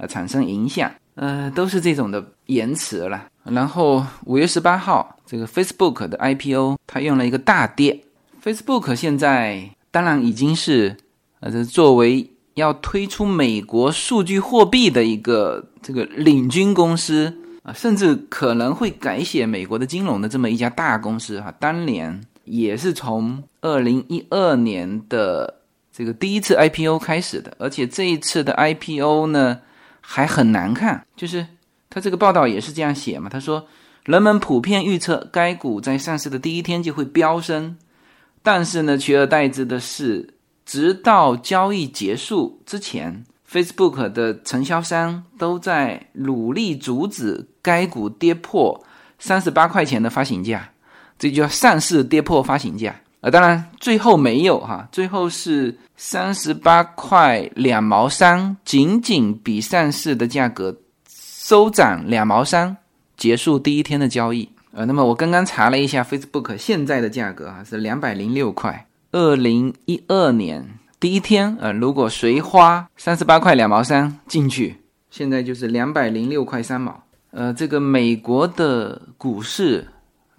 [0.00, 3.28] 呃产生影响，呃，都是这种的延迟了。
[3.44, 8.02] 然后五月十八号，这个 Facebook 的 IPO 它用了一个大跌
[8.42, 10.96] ，Facebook 现在当然已经是
[11.40, 12.28] 呃这作为。
[12.54, 17.32] 要推出美国数据货币的一个这个领军公司
[17.62, 29.58] 啊，甚至可能会改写美国的金融的这么一家大公司哈，当年也是从二零一二年的这个第一次 IPO 开始的，而且这一次的 IPO 呢
[30.00, 31.46] 还很难看，就是
[31.88, 33.66] 他这个报道也是这样写嘛，他说
[34.04, 37.76] 人们普遍预测该股在上市的第一天就会飙升，
[38.42, 40.34] 但是呢，取而代之的是。
[40.66, 48.80] 直到交易结束之前，Facebook 的承销商都在努力阻止该股跌破
[49.18, 50.70] 三十八块钱的发行价，
[51.18, 53.30] 这就叫上市跌破发行价啊！
[53.30, 60.74] 当然最后没有哈，最后是三十八块两毛三，仅仅比上市的价格
[61.08, 62.76] 收涨两毛三，
[63.16, 68.86] 结束第一天的交易呃，那么我刚刚查了一下 Facebook 现在的价格啊，是两百零六块。
[69.12, 74.76] 二零一二年第一天，呃，如果谁花三十八块两毛三进去，
[75.10, 77.02] 现在就是两百零六块三毛。
[77.32, 79.86] 呃，这个美国的股市，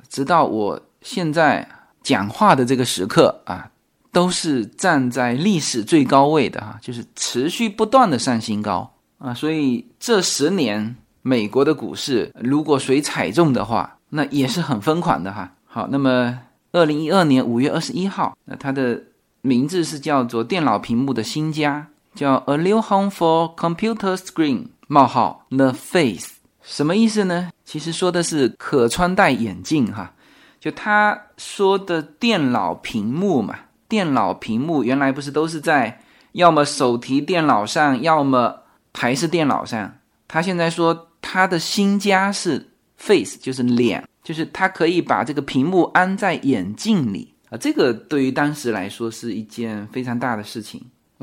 [0.08, 1.68] 直到我现在
[2.04, 3.70] 讲话的这个时刻啊，
[4.12, 9.34] 都是站在历史最高位的哈，就是持续不断的上新高啊。
[9.34, 15.54] 所以这十年美国的股市，如果谁踩中的话，那也是很疯狂的哈。
[15.66, 16.40] 好，那么。
[16.74, 18.98] 二零一二年五月二十一号，那它的
[19.42, 21.86] 名字是叫做电脑屏幕的新家，
[22.16, 26.30] 叫 A New Home for Computer Screen：冒号 The Face，
[26.64, 27.50] 什么意思呢？
[27.66, 30.14] 其实说的是可穿戴眼镜哈。
[30.62, 33.60] 就他说的电脑屏幕嘛，
[33.90, 36.00] 电脑屏幕原来不是都是在
[36.32, 38.62] 要么手提电脑上，要么
[38.94, 39.94] 台式电脑上。
[40.30, 44.08] 他现在说他的新家是 Face，就是脸。
[44.24, 50.80] 就是他可以把这个屏幕安在眼镜里啊，这个对于当时来说是一件非常大的事情。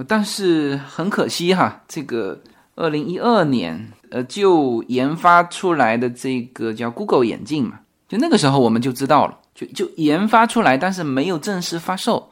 [0.09, 2.43] 但是很可惜哈，这个
[2.75, 7.79] 二零一二年呃就研发出来的这个叫 Google 眼镜嘛，
[8.09, 12.31] 就那个时候我们就知道了，就就研发出来，但是没有正式发售。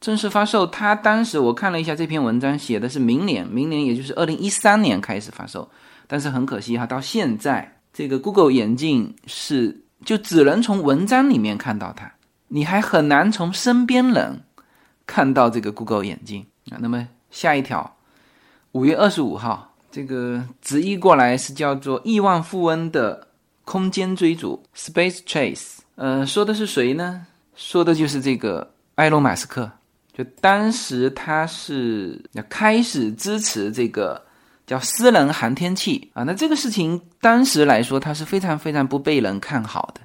[0.00, 5.70] 正式发售，它当时我看了一下这篇文章，写的是明年，明年也就是二零一三年开始发售。
[6.06, 9.84] 但是很可惜哈，到现在这个 Google 眼镜是。
[10.02, 12.10] 就只能从文章里面看到它，
[12.48, 14.42] 你还很难从身边人
[15.06, 16.80] 看到这个 Google 眼镜啊。
[16.80, 17.98] 那么下一条，
[18.72, 23.28] 五月二十五号，这个直译过来是叫做亿万富翁的
[23.64, 25.78] 空间追逐 （Space Chase）。
[25.96, 27.26] 呃，说的是谁呢？
[27.54, 29.70] 说的就是这个埃隆·马斯克。
[30.12, 34.26] 就当时他是要开始支持这个。
[34.66, 40.00] 叫私人航天器啊，那这个事情当时来说，它是非常非常不被人看好的，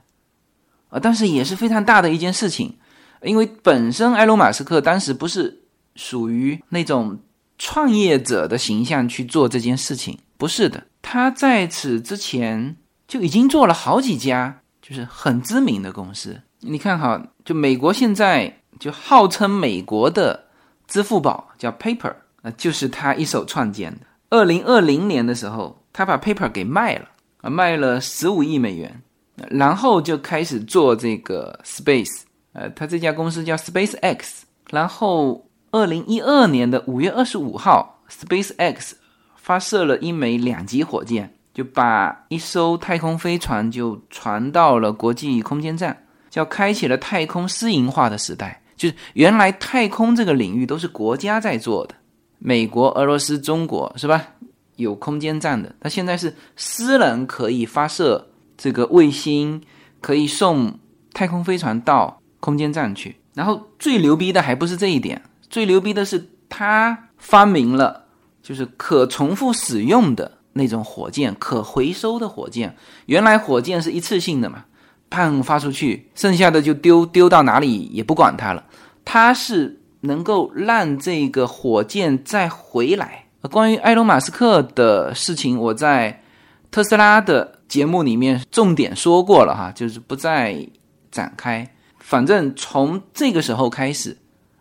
[0.90, 2.76] 啊，但是也是非常大的一件事情，
[3.22, 5.56] 因为本身埃隆·马斯克当时不是
[5.94, 7.16] 属于那种
[7.60, 12.76] 创业者的形象去做这件事情，不是的，他在此之前
[13.08, 16.42] 就已经做了好几家就是很知名的公司。
[16.60, 20.46] 你看哈，就美国现在就号称美国的
[20.88, 24.02] 支付宝叫 Paper，啊，就是他一手创建的。
[24.30, 27.08] 二零二零年的时候，他把 Paper 给卖了
[27.42, 29.02] 啊，卖了十五亿美元，
[29.50, 32.22] 然后就开始做这个 Space，
[32.54, 34.46] 呃，他这家公司叫 Space X。
[34.72, 38.98] 然后二零一二年的五月二十五号，Space X
[39.36, 48.62] 发射了一枚两级火箭，就把一艘太空飞船就传到了国际空间站，叫开启了太空私营化的时代。
[48.76, 51.96] 就是原来太空这个领域都是国家在做的。
[52.40, 54.22] 美国、俄罗斯、中国是吧？
[54.76, 58.28] 有空间站的，它现在是私人可以发射
[58.58, 59.62] 这个卫星，
[60.02, 60.78] 可以送
[61.14, 63.16] 太空飞船到空间站去。
[63.34, 68.04] 然后最牛逼的还不是这一点，最牛逼的是他发明了
[68.44, 72.74] 就是可重复使用的那种火箭，可回收的火箭。
[73.08, 74.64] 原来火箭是一次性的嘛，
[75.12, 78.64] 砰发出去，剩下的就丢丢到哪里也不管它了。
[79.04, 83.26] 它是能够让这个火箭再回来。
[83.52, 86.24] 关于埃隆·马斯克的事情，我在
[86.72, 90.66] 特斯拉的节目里面重点说过了哈，就是不再
[91.12, 91.70] 展开。
[92.00, 94.18] 反正从这个时候开始，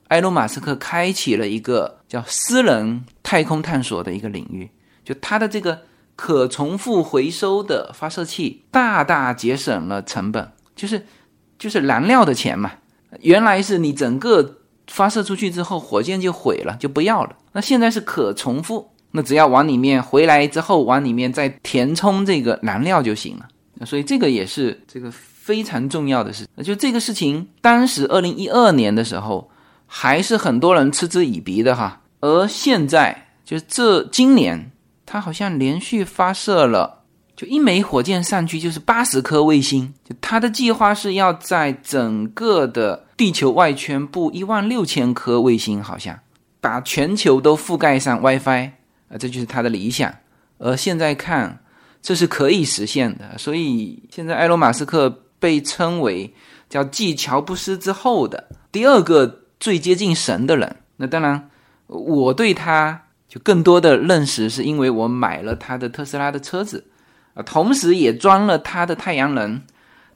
[0.08, 4.68] 埃隆·马斯克开启了一个叫私人太空探索的一个领域。
[5.04, 5.82] 就他的这个
[6.16, 11.04] 可重复回收的发射器，大大节省了成本，就是
[11.58, 12.72] 就是燃料的钱嘛。
[13.20, 17.36] 原来是你整个发射出去之后，火箭就毁了，就不要了。
[17.52, 23.48] 那现在是可重复，那只要往里面回来之后，往里面再填充这个燃料就行了。
[23.86, 25.12] 所以这个也是这个。
[25.44, 29.50] 非常重要的事，就这个事情，当时二零一二年的时候，
[29.86, 32.00] 还是很多人嗤之以鼻的哈。
[32.20, 34.70] 而现在，就这今年，
[35.06, 37.02] 他好像连续发射了，
[37.36, 39.92] 就一枚火箭上去就是八十颗卫星。
[40.04, 46.18] 就他的计划是要在整个的地球外圈布一万六千颗卫星，好像
[46.60, 48.70] 把全球都覆盖上 WiFi
[49.08, 50.14] 啊，这就是他的理想。
[50.58, 51.60] 而现在看，
[52.02, 53.36] 这是可以实现的。
[53.38, 55.20] 所以现在埃隆·马斯克。
[55.40, 56.32] 被称为
[56.70, 60.76] 叫继乔布斯之后的第二个最接近神的人。
[60.96, 61.50] 那当然，
[61.86, 62.98] 我对他
[63.34, 66.86] 就更多的认识，是因为我买了他的特斯拉的车子
[67.34, 69.60] 啊，同时也装了他的太阳能。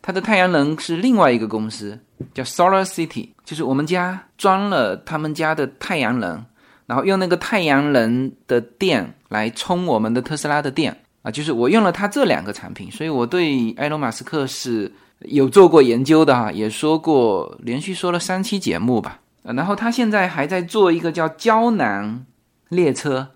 [0.00, 1.98] 他的太阳能是另外一个公司
[2.32, 6.44] 叫 Solar City，就是我们家装了他们家的太阳能，
[6.86, 14.90] 然后用那个太阳能的电来充我们的特斯拉的电啊，就是我用了他这两个产品，所以我对埃隆·马斯克是。
[15.22, 19.18] 有做过研究的哈，也说过，连续说了三期节目吧。
[19.42, 22.24] 然后他现在还在做一个叫胶囊
[22.68, 23.28] 列车，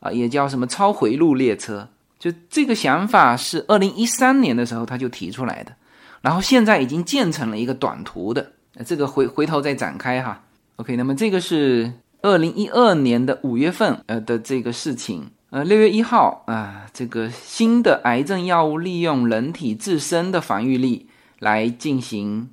[0.00, 1.88] 啊，也叫什么超回路列车。
[2.18, 5.72] 就这个想法是二零一三年的时候他就提出来的，
[6.20, 8.52] 然后现在已经建成了一个短途的。
[8.84, 10.42] 这个回回头再展开哈。
[10.76, 15.30] OK，那么这个是二零一二年的五月份呃的这个事情。
[15.50, 21.08] 呃，六月一号啊，这个新的癌症药物利用人体自身的防御力。
[21.38, 22.48] 来进行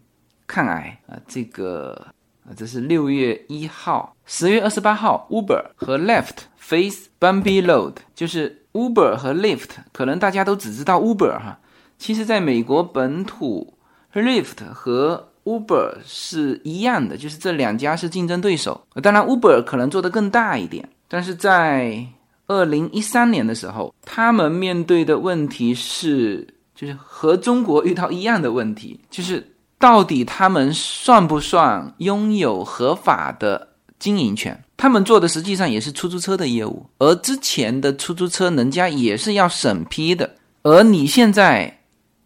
[0.45, 2.07] 抗癌啊，这个
[2.45, 11.59] 啊，这是六月一号，十月二十八号，Uber 和 Lyft face bumpy road，就是 Uber 和 Lyft，可能大家都只知道 Uber 哈，
[11.97, 13.73] 其实在美国本土
[14.13, 18.85] ，Lyft 和 Uber 是一样的，就是这两家是竞争对手。
[19.01, 22.05] 当然，Uber 可能做得更大一点，但是在
[22.47, 26.47] 二零一三年的时候，他们面对的问题是。
[26.75, 29.52] 就是和中国遇到一样的问题，就是
[29.83, 33.67] 到底他们算不算拥有合法的
[33.99, 34.57] 经营权？
[34.77, 41.81] 他们做的实际上也是出租车的业务，而之前的出租车人家也是要审批的，而你现在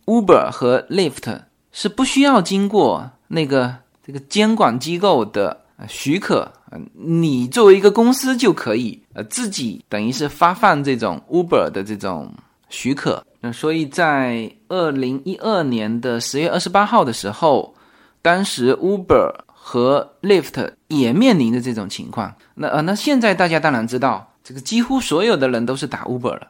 [0.05, 1.39] Uber 和 Lyft
[1.71, 3.73] 是不需要经过那个
[4.05, 6.51] 这个监管机构的许可，
[6.93, 12.31] 你作为一个公司就可以呃自己等于是发放这种 Uber 的这种
[12.69, 13.25] 许可。
[13.39, 17.75] 那所以在二零一二年的十月二十八号的时候，
[18.21, 22.33] 当时 Uber 和 Lyft 也面临着这种情况。
[22.55, 26.47] 那呃，那现在大家当然知道，这个几乎所有的人都是打 Uber 了。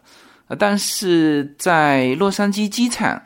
[0.48, 3.22] 呃，但是在洛杉矶机场，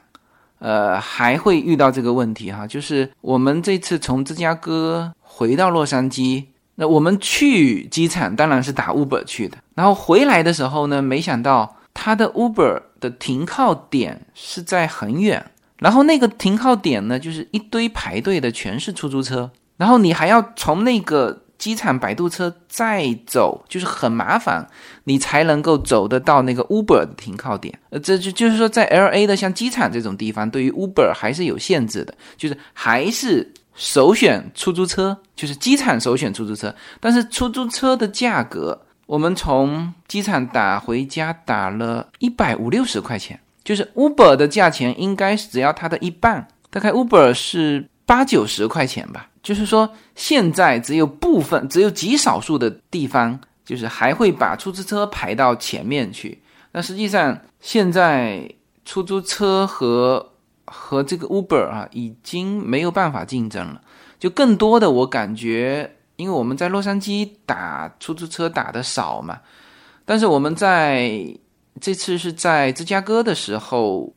[0.57, 11.78] 呃，还会遇到这个问题哈，就是我们这次从芝加哥回到洛杉矶，那我们去机场当然是打 Uber 去的，然后回来的时候呢，没想到。
[11.93, 15.43] 它的 Uber 的停靠点是在很远，
[15.80, 24.68] 然后那个停靠点呢，就是一堆排队的，全是出租车，然后你还要从那个机场摆渡车再走，就是很麻烦，
[25.06, 27.78] 你才能够走得到那个 Uber 的停靠点。
[27.89, 38.80] 呃，这就就是说，在 LA 的像机场这种地方，对于 Uber 还是有限制的，就是还是首选出租车，就是机场首选出租车，但是出租车的价格。
[39.12, 49.28] 我们从机场打回家打了一百五六十块钱，就是 Uber 的价钱应该只要它的一半，大概 Uber 是八九十块钱吧。
[49.43, 56.41] 就是说，现在只有部分、只有极少数的地方，就是还会把出租车排到前面去。
[56.72, 58.49] 那实际上，现在
[58.86, 60.26] 出租车和
[60.64, 63.82] 和这个 Uber 啊，已经没有办法竞争了。
[64.18, 65.97] 就更多的，我感觉。
[66.22, 69.39] 因为我们在洛杉矶打出租车打的少嘛，
[70.05, 71.26] 但是我们在
[71.80, 74.13] 这次是在芝加哥的时候，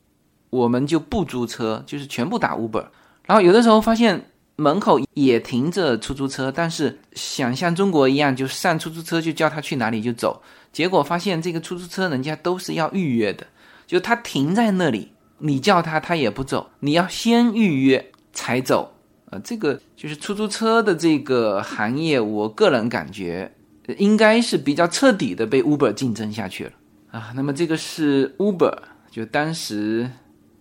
[0.51, 2.85] 我们就不租车，就是全部打 Uber。
[3.25, 4.23] 然后有的时候发现
[4.55, 10.41] 门口也停着出租车，但是想像中国一样，就上出租车就叫他去哪里就走。
[10.71, 13.47] 结果发现这个出租车人家都是要预约的，
[13.87, 18.94] 就他停在那里，你叫他他也不走，你要先预约才走。
[19.43, 23.51] 这个就是出租车的这个行业，我个人感觉
[23.97, 26.71] 应该是比较彻底的被 Uber 竞争下去了
[27.11, 27.31] 啊。
[27.35, 28.75] 那么这个是 Uber，
[29.11, 30.09] 就当时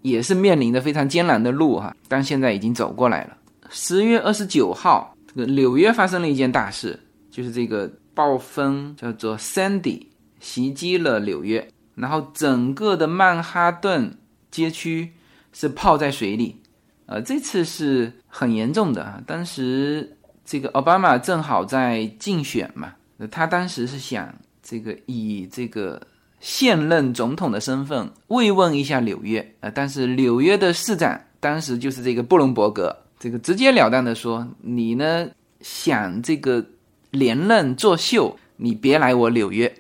[0.03, 3.37] 也是面临的非常艰难的路哈，但现在已经走过来了。
[3.71, 7.01] 十月二十九号，这个纽约发生了一件大事，
[7.31, 10.07] 就是这个暴风叫做 Sandy
[10.39, 14.17] 袭击了纽约，然后整个的曼哈顿
[14.51, 15.13] 街区
[15.53, 16.61] 是泡在水里。
[17.07, 19.23] 呃，这次是很严重的啊！
[19.27, 22.95] 当时这个奥巴马正好在竞选嘛，
[23.31, 26.01] 他当时是想这个以这个
[26.41, 35.29] 现任总统的身份慰问一下纽约啊，但是纽约的市长当时就是这个布隆伯格，这个直截了当的说：“你呢
[35.61, 36.65] 想这个
[37.11, 39.71] 连任作秀，你别来我纽约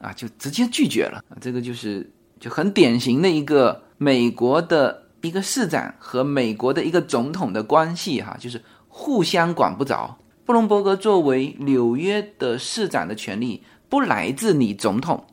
[0.00, 1.24] 啊！”就直接拒绝了！
[1.40, 2.10] 这个就是
[2.40, 5.00] 就很典型的一个美国的。
[5.22, 10.18] 一个市长和美国的一个总统的关系，哈，就是互相管不着。
[10.44, 15.24] 布隆伯格作为纽约的市长的权利，不来自你总统，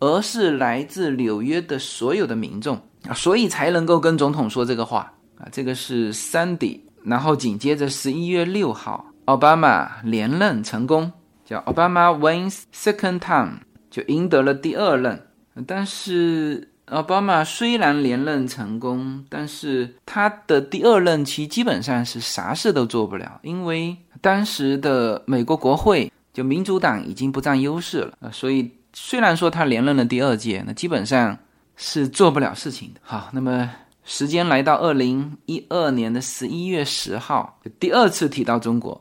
[0.00, 2.76] 而是来自纽约的所有的民众
[3.08, 5.46] 啊，所以才能够跟总统说这个话啊。
[5.52, 11.12] 这个是 Sandy，然后紧接着十一月六号，奥巴马连任成功，
[11.44, 15.26] 叫 Obama wins second time，就赢得了第二任，
[15.66, 16.72] 但是。
[16.90, 31.38] 奥巴马虽然连任成功，但是他的第二任期基本上是啥事都做不了，因为当时的美国国会就民主党已经不占优势了啊，所以虽然说他连任了第二届，那基本上
[31.76, 33.00] 是做不了事情的。
[33.02, 33.70] 好，那么
[34.04, 39.00] 时间来到二零一二年的十一月十号，第二次提到中国，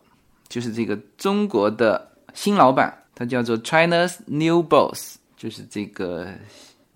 [0.50, 6.28] 就是这个中国的新老板，他叫做 China's New Boss，就是这个。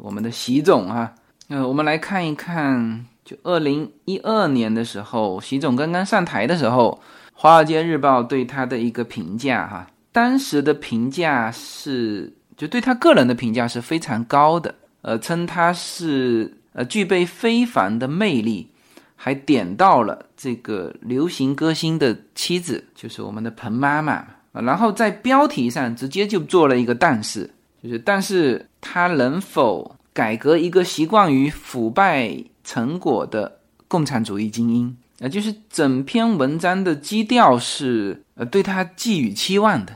[0.01, 1.13] 我们的习总啊，
[1.47, 6.99] 呃，我们来看一看，就二零一二年的时候，习总刚刚上台的时候，
[7.33, 14.73] 《华尔街日报》对他的一个评价，哈，当时的评价是，就对他个人的评价是非常高的，
[15.03, 18.67] 呃，称他是呃具备非凡的魅力，
[19.15, 27.47] 还点到了这个流行歌星的妻子，就是我们的彭妈妈，然后在标题上直接就做了一个但是。
[27.83, 34.97] 就是，但是他能否改革一个习惯于腐败成果的共产主义精英？
[35.19, 39.95] 呃，就是整篇文章的基调是呃对他寄予期望的，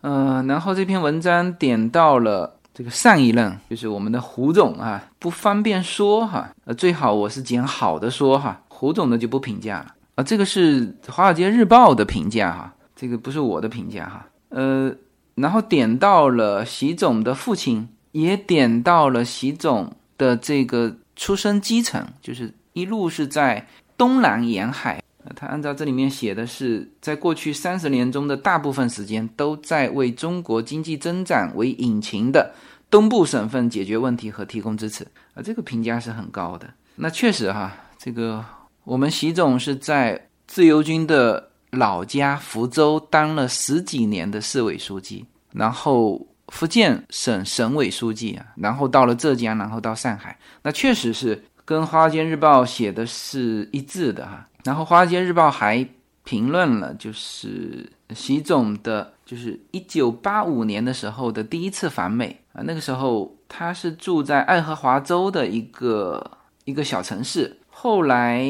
[0.00, 14.94] 呃，然后这篇文章点到了这个上一任，就是我们的胡总啊，不方便说哈，呃，最好我是捡好的说哈，胡总的就不评价了啊，这个是《华尔街日报》的评价哈，这个不是我的评价哈，呃。
[15.36, 25.02] 然后点到了习总的父亲，也点到了习总的这个出身基层，就是一路是在东南沿海。
[25.36, 32.52] 他按照这里面写的是，在过去三十年中的大部分时间都在为中国经济增长为引擎的
[32.90, 35.04] 东部省份解决问题和提供支持。
[35.34, 36.68] 啊，这个评价是很高的。
[36.96, 38.44] 那确实哈，这个
[38.84, 41.48] 我们习总是在自由军的。
[41.72, 46.20] 老家福州当了十几年的市委书记，然后
[46.50, 54.46] 福建省省委书记啊，然后到了浙江，然后到上海，那确实是跟《华尔街日报》写的是一致的哈。
[54.64, 55.86] 然后《华尔街日报》还
[56.24, 66.30] 评论了，就是习总的，就是一九八五年的时候的第一次访美啊，那个时候他是住在爱荷华州的一个
[66.64, 68.44] 一个小城市，后来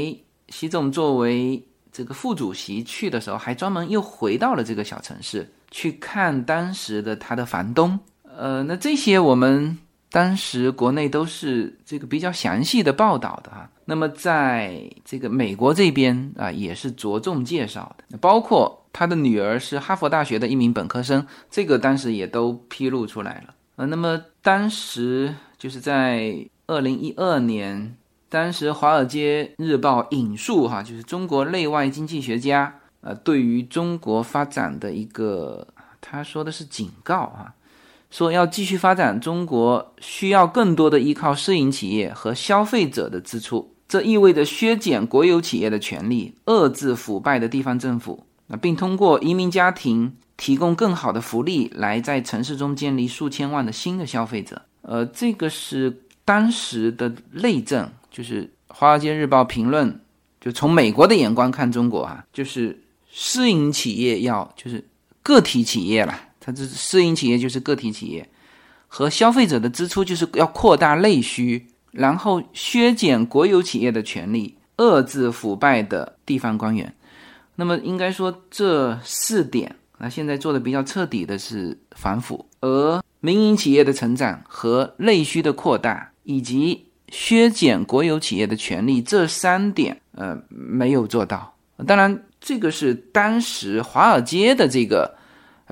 [0.49, 1.63] 习总作为。
[1.93, 7.99] 这个副主席去的时候，还专门又回到了这个小城市去看当时的他的房东。
[8.37, 9.77] 呃，那这些我们
[10.11, 13.71] 当时国内都是这个比较详细的报道的哈。
[13.85, 23.55] 那么在这个美国这边啊，也是着重介绍的，包括他的女儿是哈佛大学的一名本科生，这个当时也都披露出来了。
[23.77, 27.97] 呃，那么当时就是在二零一二年。
[28.33, 35.67] 当时《华尔街日报》引述哈，就是中国内外经济学家呃对于中国发展的一个，
[36.01, 37.55] 他说的是警告啊，
[38.11, 54.63] 说要继续发展中国需要更多的依靠私营企业和消费者的支出，这意味着削减国有企业的权利，遏制腐败的地方政府，那并通过移民家庭提供更好的福利，来在城市中建立数千万的新的消费者。
[54.83, 60.01] 呃，这个是当时的内政，就是《华尔街日报》评论，
[60.41, 62.81] 就从美国的眼光看中国啊，就是
[63.13, 64.85] 私营企业要就是
[65.23, 68.29] 个体企业了，它这私营企业就是个体企业，
[68.89, 76.95] 和消费者的支出就是要扩大内需，然后削减国有企业的权利，遏制腐败的地方官员。
[77.57, 83.01] 那么应该说这四点，那现在做的比较彻底的是反腐，而。
[83.23, 91.55] 民营企业的成长和内需的扩大，以及削减国有企业的权利，这三点，呃，没有做到。
[91.87, 95.15] 当然，这个是当时华尔街的这个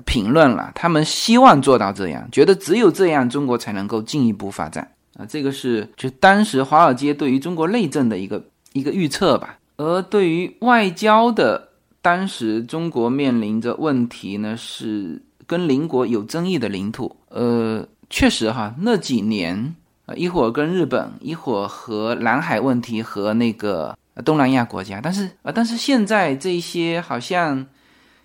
[0.05, 5.25] 评论了，他们希望做到这样，觉得只有这样，中国才能够进一步发展啊。
[5.27, 8.43] 这个是就当时华尔街对于中国内政的一个
[8.73, 9.57] 一个预测吧。
[9.77, 11.69] 而对于外交的，
[12.01, 15.21] 当时中国面临着问题呢是。
[15.49, 19.75] 跟邻国有争议的领土，呃，确实哈，那几年，
[20.15, 27.65] 一会儿跟日本，一会儿和南海问题和那个东南亚国家，但是啊，但是现在这些好像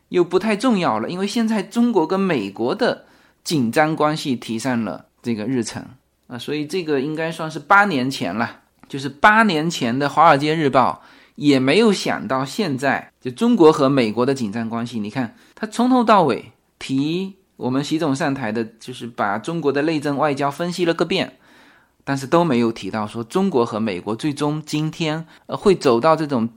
[0.08, 3.04] 又不太重要了，因为现在中国跟美国的
[3.42, 5.84] 紧张关系提上了这个日程
[6.26, 11.02] 啊，所以这个应该算是八年前了，就是八年前的《华尔街日报》
[11.34, 16.52] 也没有想到现在就中国和美国的紧张关系，你看他从头到尾。
[16.76, 21.38] 提我们习总上台的，就是把中国的内政外交分析了个遍，
[22.04, 26.48] 但是都没有提到说中国和美国最终今天呃会走到这种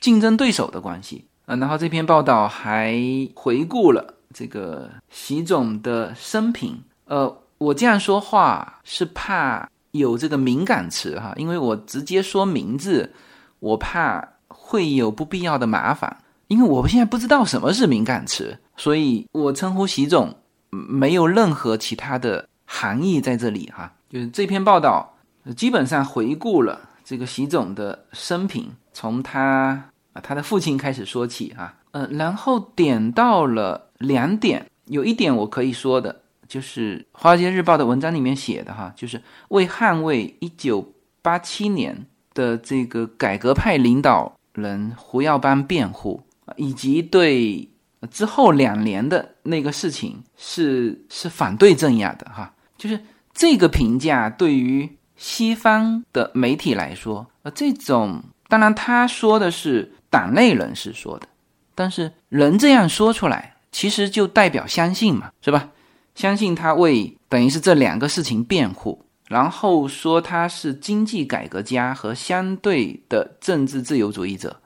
[0.00, 1.56] 竞争对手的关系啊。
[1.56, 2.96] 然后这篇报道还
[3.34, 6.80] 回顾了这个习总的生平。
[7.06, 13.12] 呃，我这样说话是怕有这个敏感词哈，因为我直接说名字，
[13.58, 18.58] 我怕会有不必要的麻烦，因为我现在不知道什么是敏感词。
[18.76, 20.34] 所以我称呼习总，
[20.70, 23.92] 没有任何其他的含义在这里哈。
[24.12, 25.16] 就是这篇报道
[25.56, 40.92] 基本上回顾了这个习总的生平，从他啊他的父亲开始说起哈，呃，然后点到了两点，有一点我可以说的，就是《华尔街日报》的文章里面写的哈，就是为捍卫一九
[41.22, 42.04] 八七年
[42.34, 46.22] 的这个改革派领导人胡耀邦辩护，
[46.56, 47.66] 以及对。
[48.10, 52.98] 之后两年的那个事情是是反对镇压的哈，就是
[53.34, 61.26] 这个评价对于西方的媒体来说，呃，这种当然他说的是党内人士说的，
[61.74, 65.68] 但是人这样说出来，其实就代表相信嘛，是吧？
[66.14, 74.56] 相信他为等于是这两个事情辩护，然后说他是经济改革家和相对的政治自由主义者，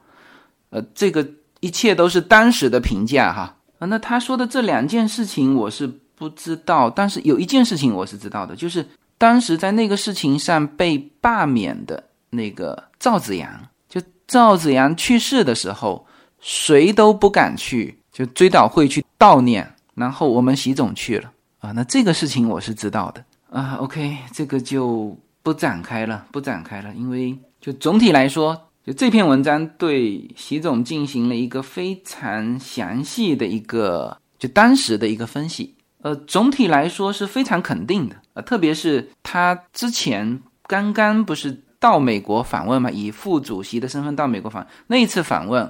[0.71, 1.27] 呃，这个。
[1.61, 8.85] 一切都是当时的评价哈啊，那他说的这两件事情我是不知道，但是有一件事情我是知道的，就是
[9.19, 13.49] 当时在那个事情上被罢免的那个赵子阳，
[13.89, 16.07] 就赵子阳去世的时候，
[16.41, 23.77] 谁都不敢去就追悼会去悼念，然后我们习总去了啊，那这个事情我是知道的啊。
[23.81, 28.62] OK，这个就不展开了，不展开了，因为就总体来说。
[28.87, 35.75] 就这篇文章对习总进行了一个非常详细的一个就当时的一个分析，
[36.07, 45.69] 呃，总体来说是非常肯定的，呃，特别是他之前刚刚不是到美国访问嘛，以副主席的身份到美国访那一次访问，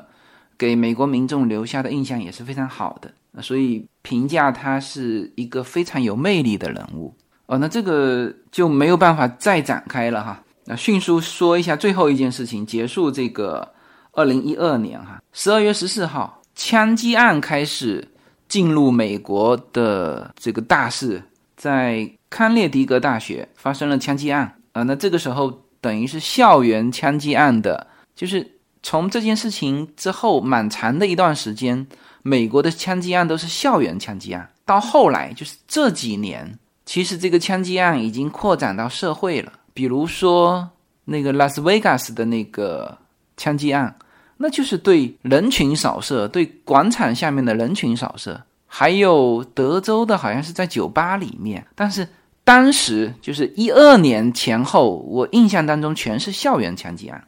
[0.58, 3.10] 给美国民众留下的印象也是非常好的，
[3.42, 7.14] 所以评价他是一个非常有魅力的人物，
[7.46, 10.42] 哦，那这个就没有办法再展开了哈。
[10.66, 13.66] 那迅速说一下最后一件事情，结束这个
[14.12, 18.06] 二零一二年哈，十二月十四号，枪击案开始
[18.48, 21.22] 进入美国的这个大事，
[21.56, 24.82] 在康涅狄格大学发生了枪击案啊。
[24.82, 31.86] 那这个时候等于是校园枪击案的，就是从这件事情之后，蛮长的一段时间，
[32.22, 34.48] 美国的枪击案都是校园枪击案。
[34.64, 39.52] 到后来就是这几年，其实这个枪击案已经扩展到社会了。
[39.72, 40.68] 比如说
[41.04, 42.96] 那个拉斯维加斯的那个
[43.36, 43.94] 枪击案，
[44.36, 48.40] 那就是对人群扫射，对广场下面的人群扫射。
[48.66, 52.06] 还有德州的，好像是在酒吧里面，但是
[52.44, 57.24] 当时就是一二年前后，我印象当中全是校园枪击案。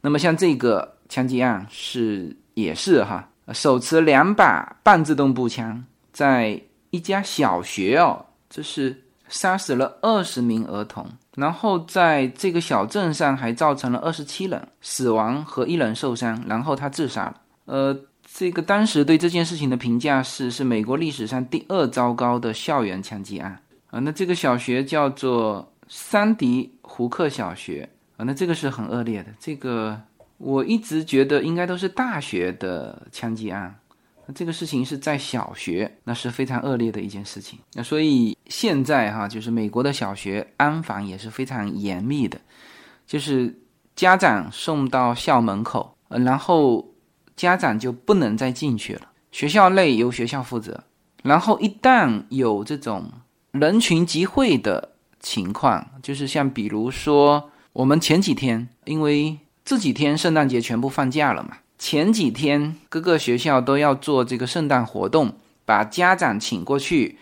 [0.00, 6.60] 那么像这个枪击案是也是哈，手持两把半自动步枪，在
[6.90, 8.96] 一家小学哦，这是
[9.28, 11.06] 杀死了二十名儿童。
[11.36, 17.36] 然后在这个小镇上还造成了二十七人死亡和一人受伤，然后他自杀了。
[17.66, 17.96] 呃，
[18.34, 23.56] 这个当时对这件事情的评价是，是美国历史上第二糟糕的校园枪击案。
[23.90, 24.00] 啊。
[24.00, 28.24] 那这个小学叫做桑迪胡克小学啊。
[28.24, 30.00] 那这个是很恶劣的，这个
[30.38, 33.74] 我一直觉得应该都是大学的枪击案。
[34.28, 37.58] 那这个事情是在小学，那是非常恶劣的一件事情。
[37.72, 42.38] 那所以现在哈，就是美国的小学安防也是非常严密的，
[43.06, 43.58] 就是
[43.96, 46.86] 家长送到校门口，然后
[47.36, 49.00] 家长就不能再进去了。
[49.32, 50.84] 学校内由学校负责，
[51.22, 53.10] 然后一旦有这种
[53.52, 61.56] 人群集会的情况，就是像比如说我们前几天，因为这几天圣诞节全部放假了嘛。
[61.78, 65.32] 前几天各个学校都要做这个圣诞活动，
[65.64, 67.16] 把家长请过去，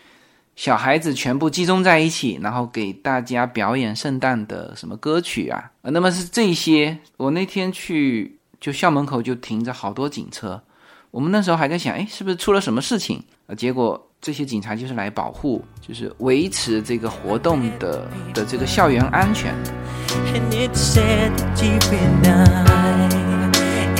[0.56, 5.70] 小孩子全部集中在一起，然后给大家表演圣诞的什么歌曲啊？
[5.82, 6.96] 那么是这些。
[7.18, 10.62] 我那天去，就校门口就停着好多警车，
[11.10, 13.22] 我们那时候还在想，哎，是不是出了什么事情？
[13.48, 19.54] 呃，结果这些警察就是来保护，就是维持这个活动的的这个校园安全。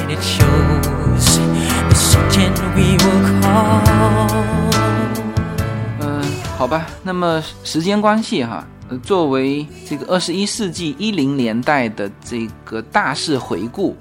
[0.09, 4.30] It shows，as soon as we will call
[6.00, 6.22] 嗯，
[6.57, 8.64] 好吧，那么时间关系哈，
[9.02, 13.96] 作为这个二十一世纪一零年代的这个大事回顾，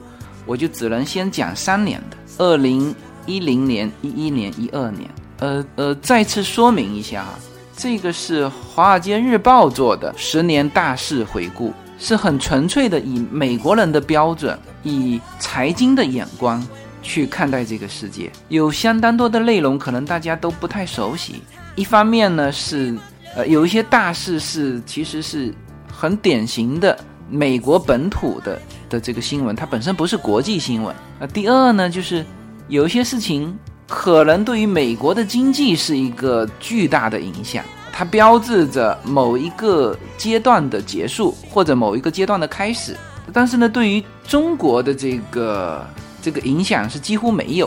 [0.45, 2.93] 我就只能先讲三年的，二零
[3.25, 5.09] 一零年、一一年、一二年。
[5.39, 7.33] 呃呃，再次说明一下哈，
[7.75, 11.73] 这个是《华尔街日报》做的十年大事回顾。
[11.97, 16.65] 是很纯粹的，以美国人的标准，以财经的眼光
[17.01, 18.31] 去看待这个世界。
[18.49, 21.41] 有相当多的内容，可能大家都不太熟悉。
[21.75, 22.95] 一方面呢，是
[23.35, 25.53] 呃有一些大事是其实是
[25.91, 26.97] 很典型的
[27.29, 30.95] 美国本土的的这个新闻，它本身不是国际新闻。
[31.19, 32.25] 呃，第二呢，就是
[32.67, 37.63] 有一些事情可能对于美国的经济是一个巨大的影响。
[37.97, 42.93] 它标志着某一个阶段的结束，或者某一个阶段的开始。
[43.31, 45.81] 但是呢，对于中国的这个
[46.21, 47.65] 这个影响是几乎没有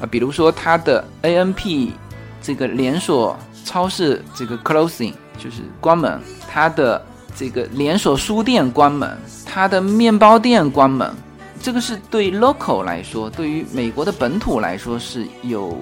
[0.00, 0.08] 啊。
[0.10, 1.92] 比如说，它的 A N P
[2.40, 6.18] 这个连锁超市这个 closing 就是关门，
[6.50, 7.04] 它的
[7.36, 9.14] 这个连锁书店关门，
[9.44, 11.12] 它的面包店关门，
[11.60, 15.76] 这个是对 local 来说，对于美国的本土来说是有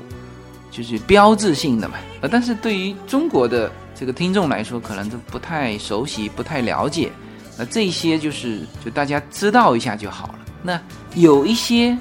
[0.68, 1.94] 就是标志性的嘛。
[2.22, 7.10] 呃，但是对于中国的这个听众来说，可能都不太熟悉，不太了解。
[7.56, 10.38] 那这些就是就大家知道一下就好了。
[10.62, 10.80] 那
[11.14, 11.96] 有一些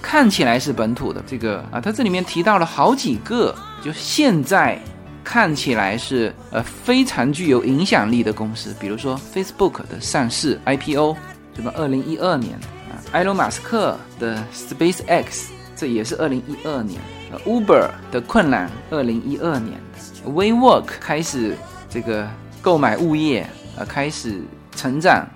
[0.00, 4.80] 看起来是本土的，这个啊，它这里面提到了好几个，就现在
[5.24, 11.16] 看起来是呃非常具有影响力的公司，比如说 Facebook 的上市 IPO，
[11.56, 11.72] 什么？
[11.76, 12.54] 二零一二年
[12.88, 17.00] 啊，埃隆·马斯克的 SpaceX，这也是二零一二年。
[17.46, 19.80] Uber 的困难，二零一二年。
[20.24, 21.56] WeWork 开始
[21.90, 22.28] 这个
[22.60, 23.46] 购买物业，
[23.76, 24.42] 呃，开始
[24.76, 25.26] 成长，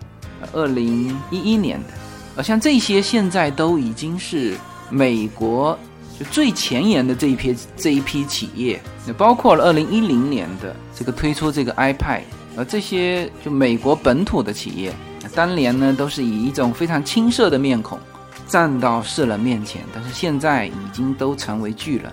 [0.53, 1.95] 二零一一年的，
[2.37, 4.57] 呃，像这些现在都已经是
[4.89, 5.79] 美国
[6.19, 12.23] 就最前沿的这一批这一批企业，也包括了二零一零年的这个推出这个 iPad，
[12.57, 14.93] 而这些就美国本土的企业，
[15.35, 17.99] 当年呢都是以一种非常青涩的面孔
[18.47, 22.11] 站到世人面前，但是现在已经都成为巨人。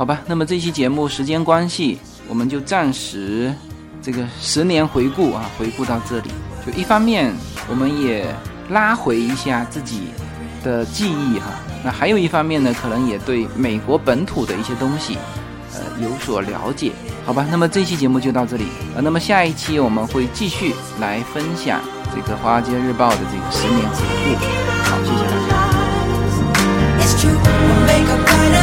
[0.00, 3.54] 好吧，那么这期节目时间关系，我们就暂时
[4.00, 6.30] 这个十年回顾啊，回顾到这里。
[6.66, 7.30] 就一方面，
[7.68, 8.34] 我们也
[8.70, 10.04] 拉回一下自己
[10.64, 11.48] 的记忆哈。
[11.84, 15.18] 那还有一方面呢，可能也对美国本土的一些东西，
[15.74, 16.92] 呃，有所了解。
[17.26, 21.78] 好吧，那么这期节目就到这里呃，那么下一期我们会继续来分享
[22.16, 24.46] 这个《华尔街日报》的这个十年回顾。
[24.82, 25.36] 好，谢谢大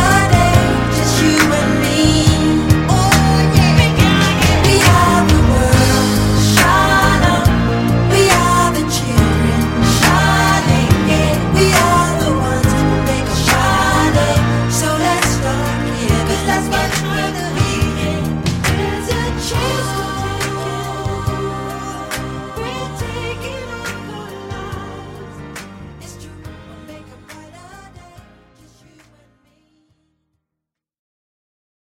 [0.01, 0.06] 家。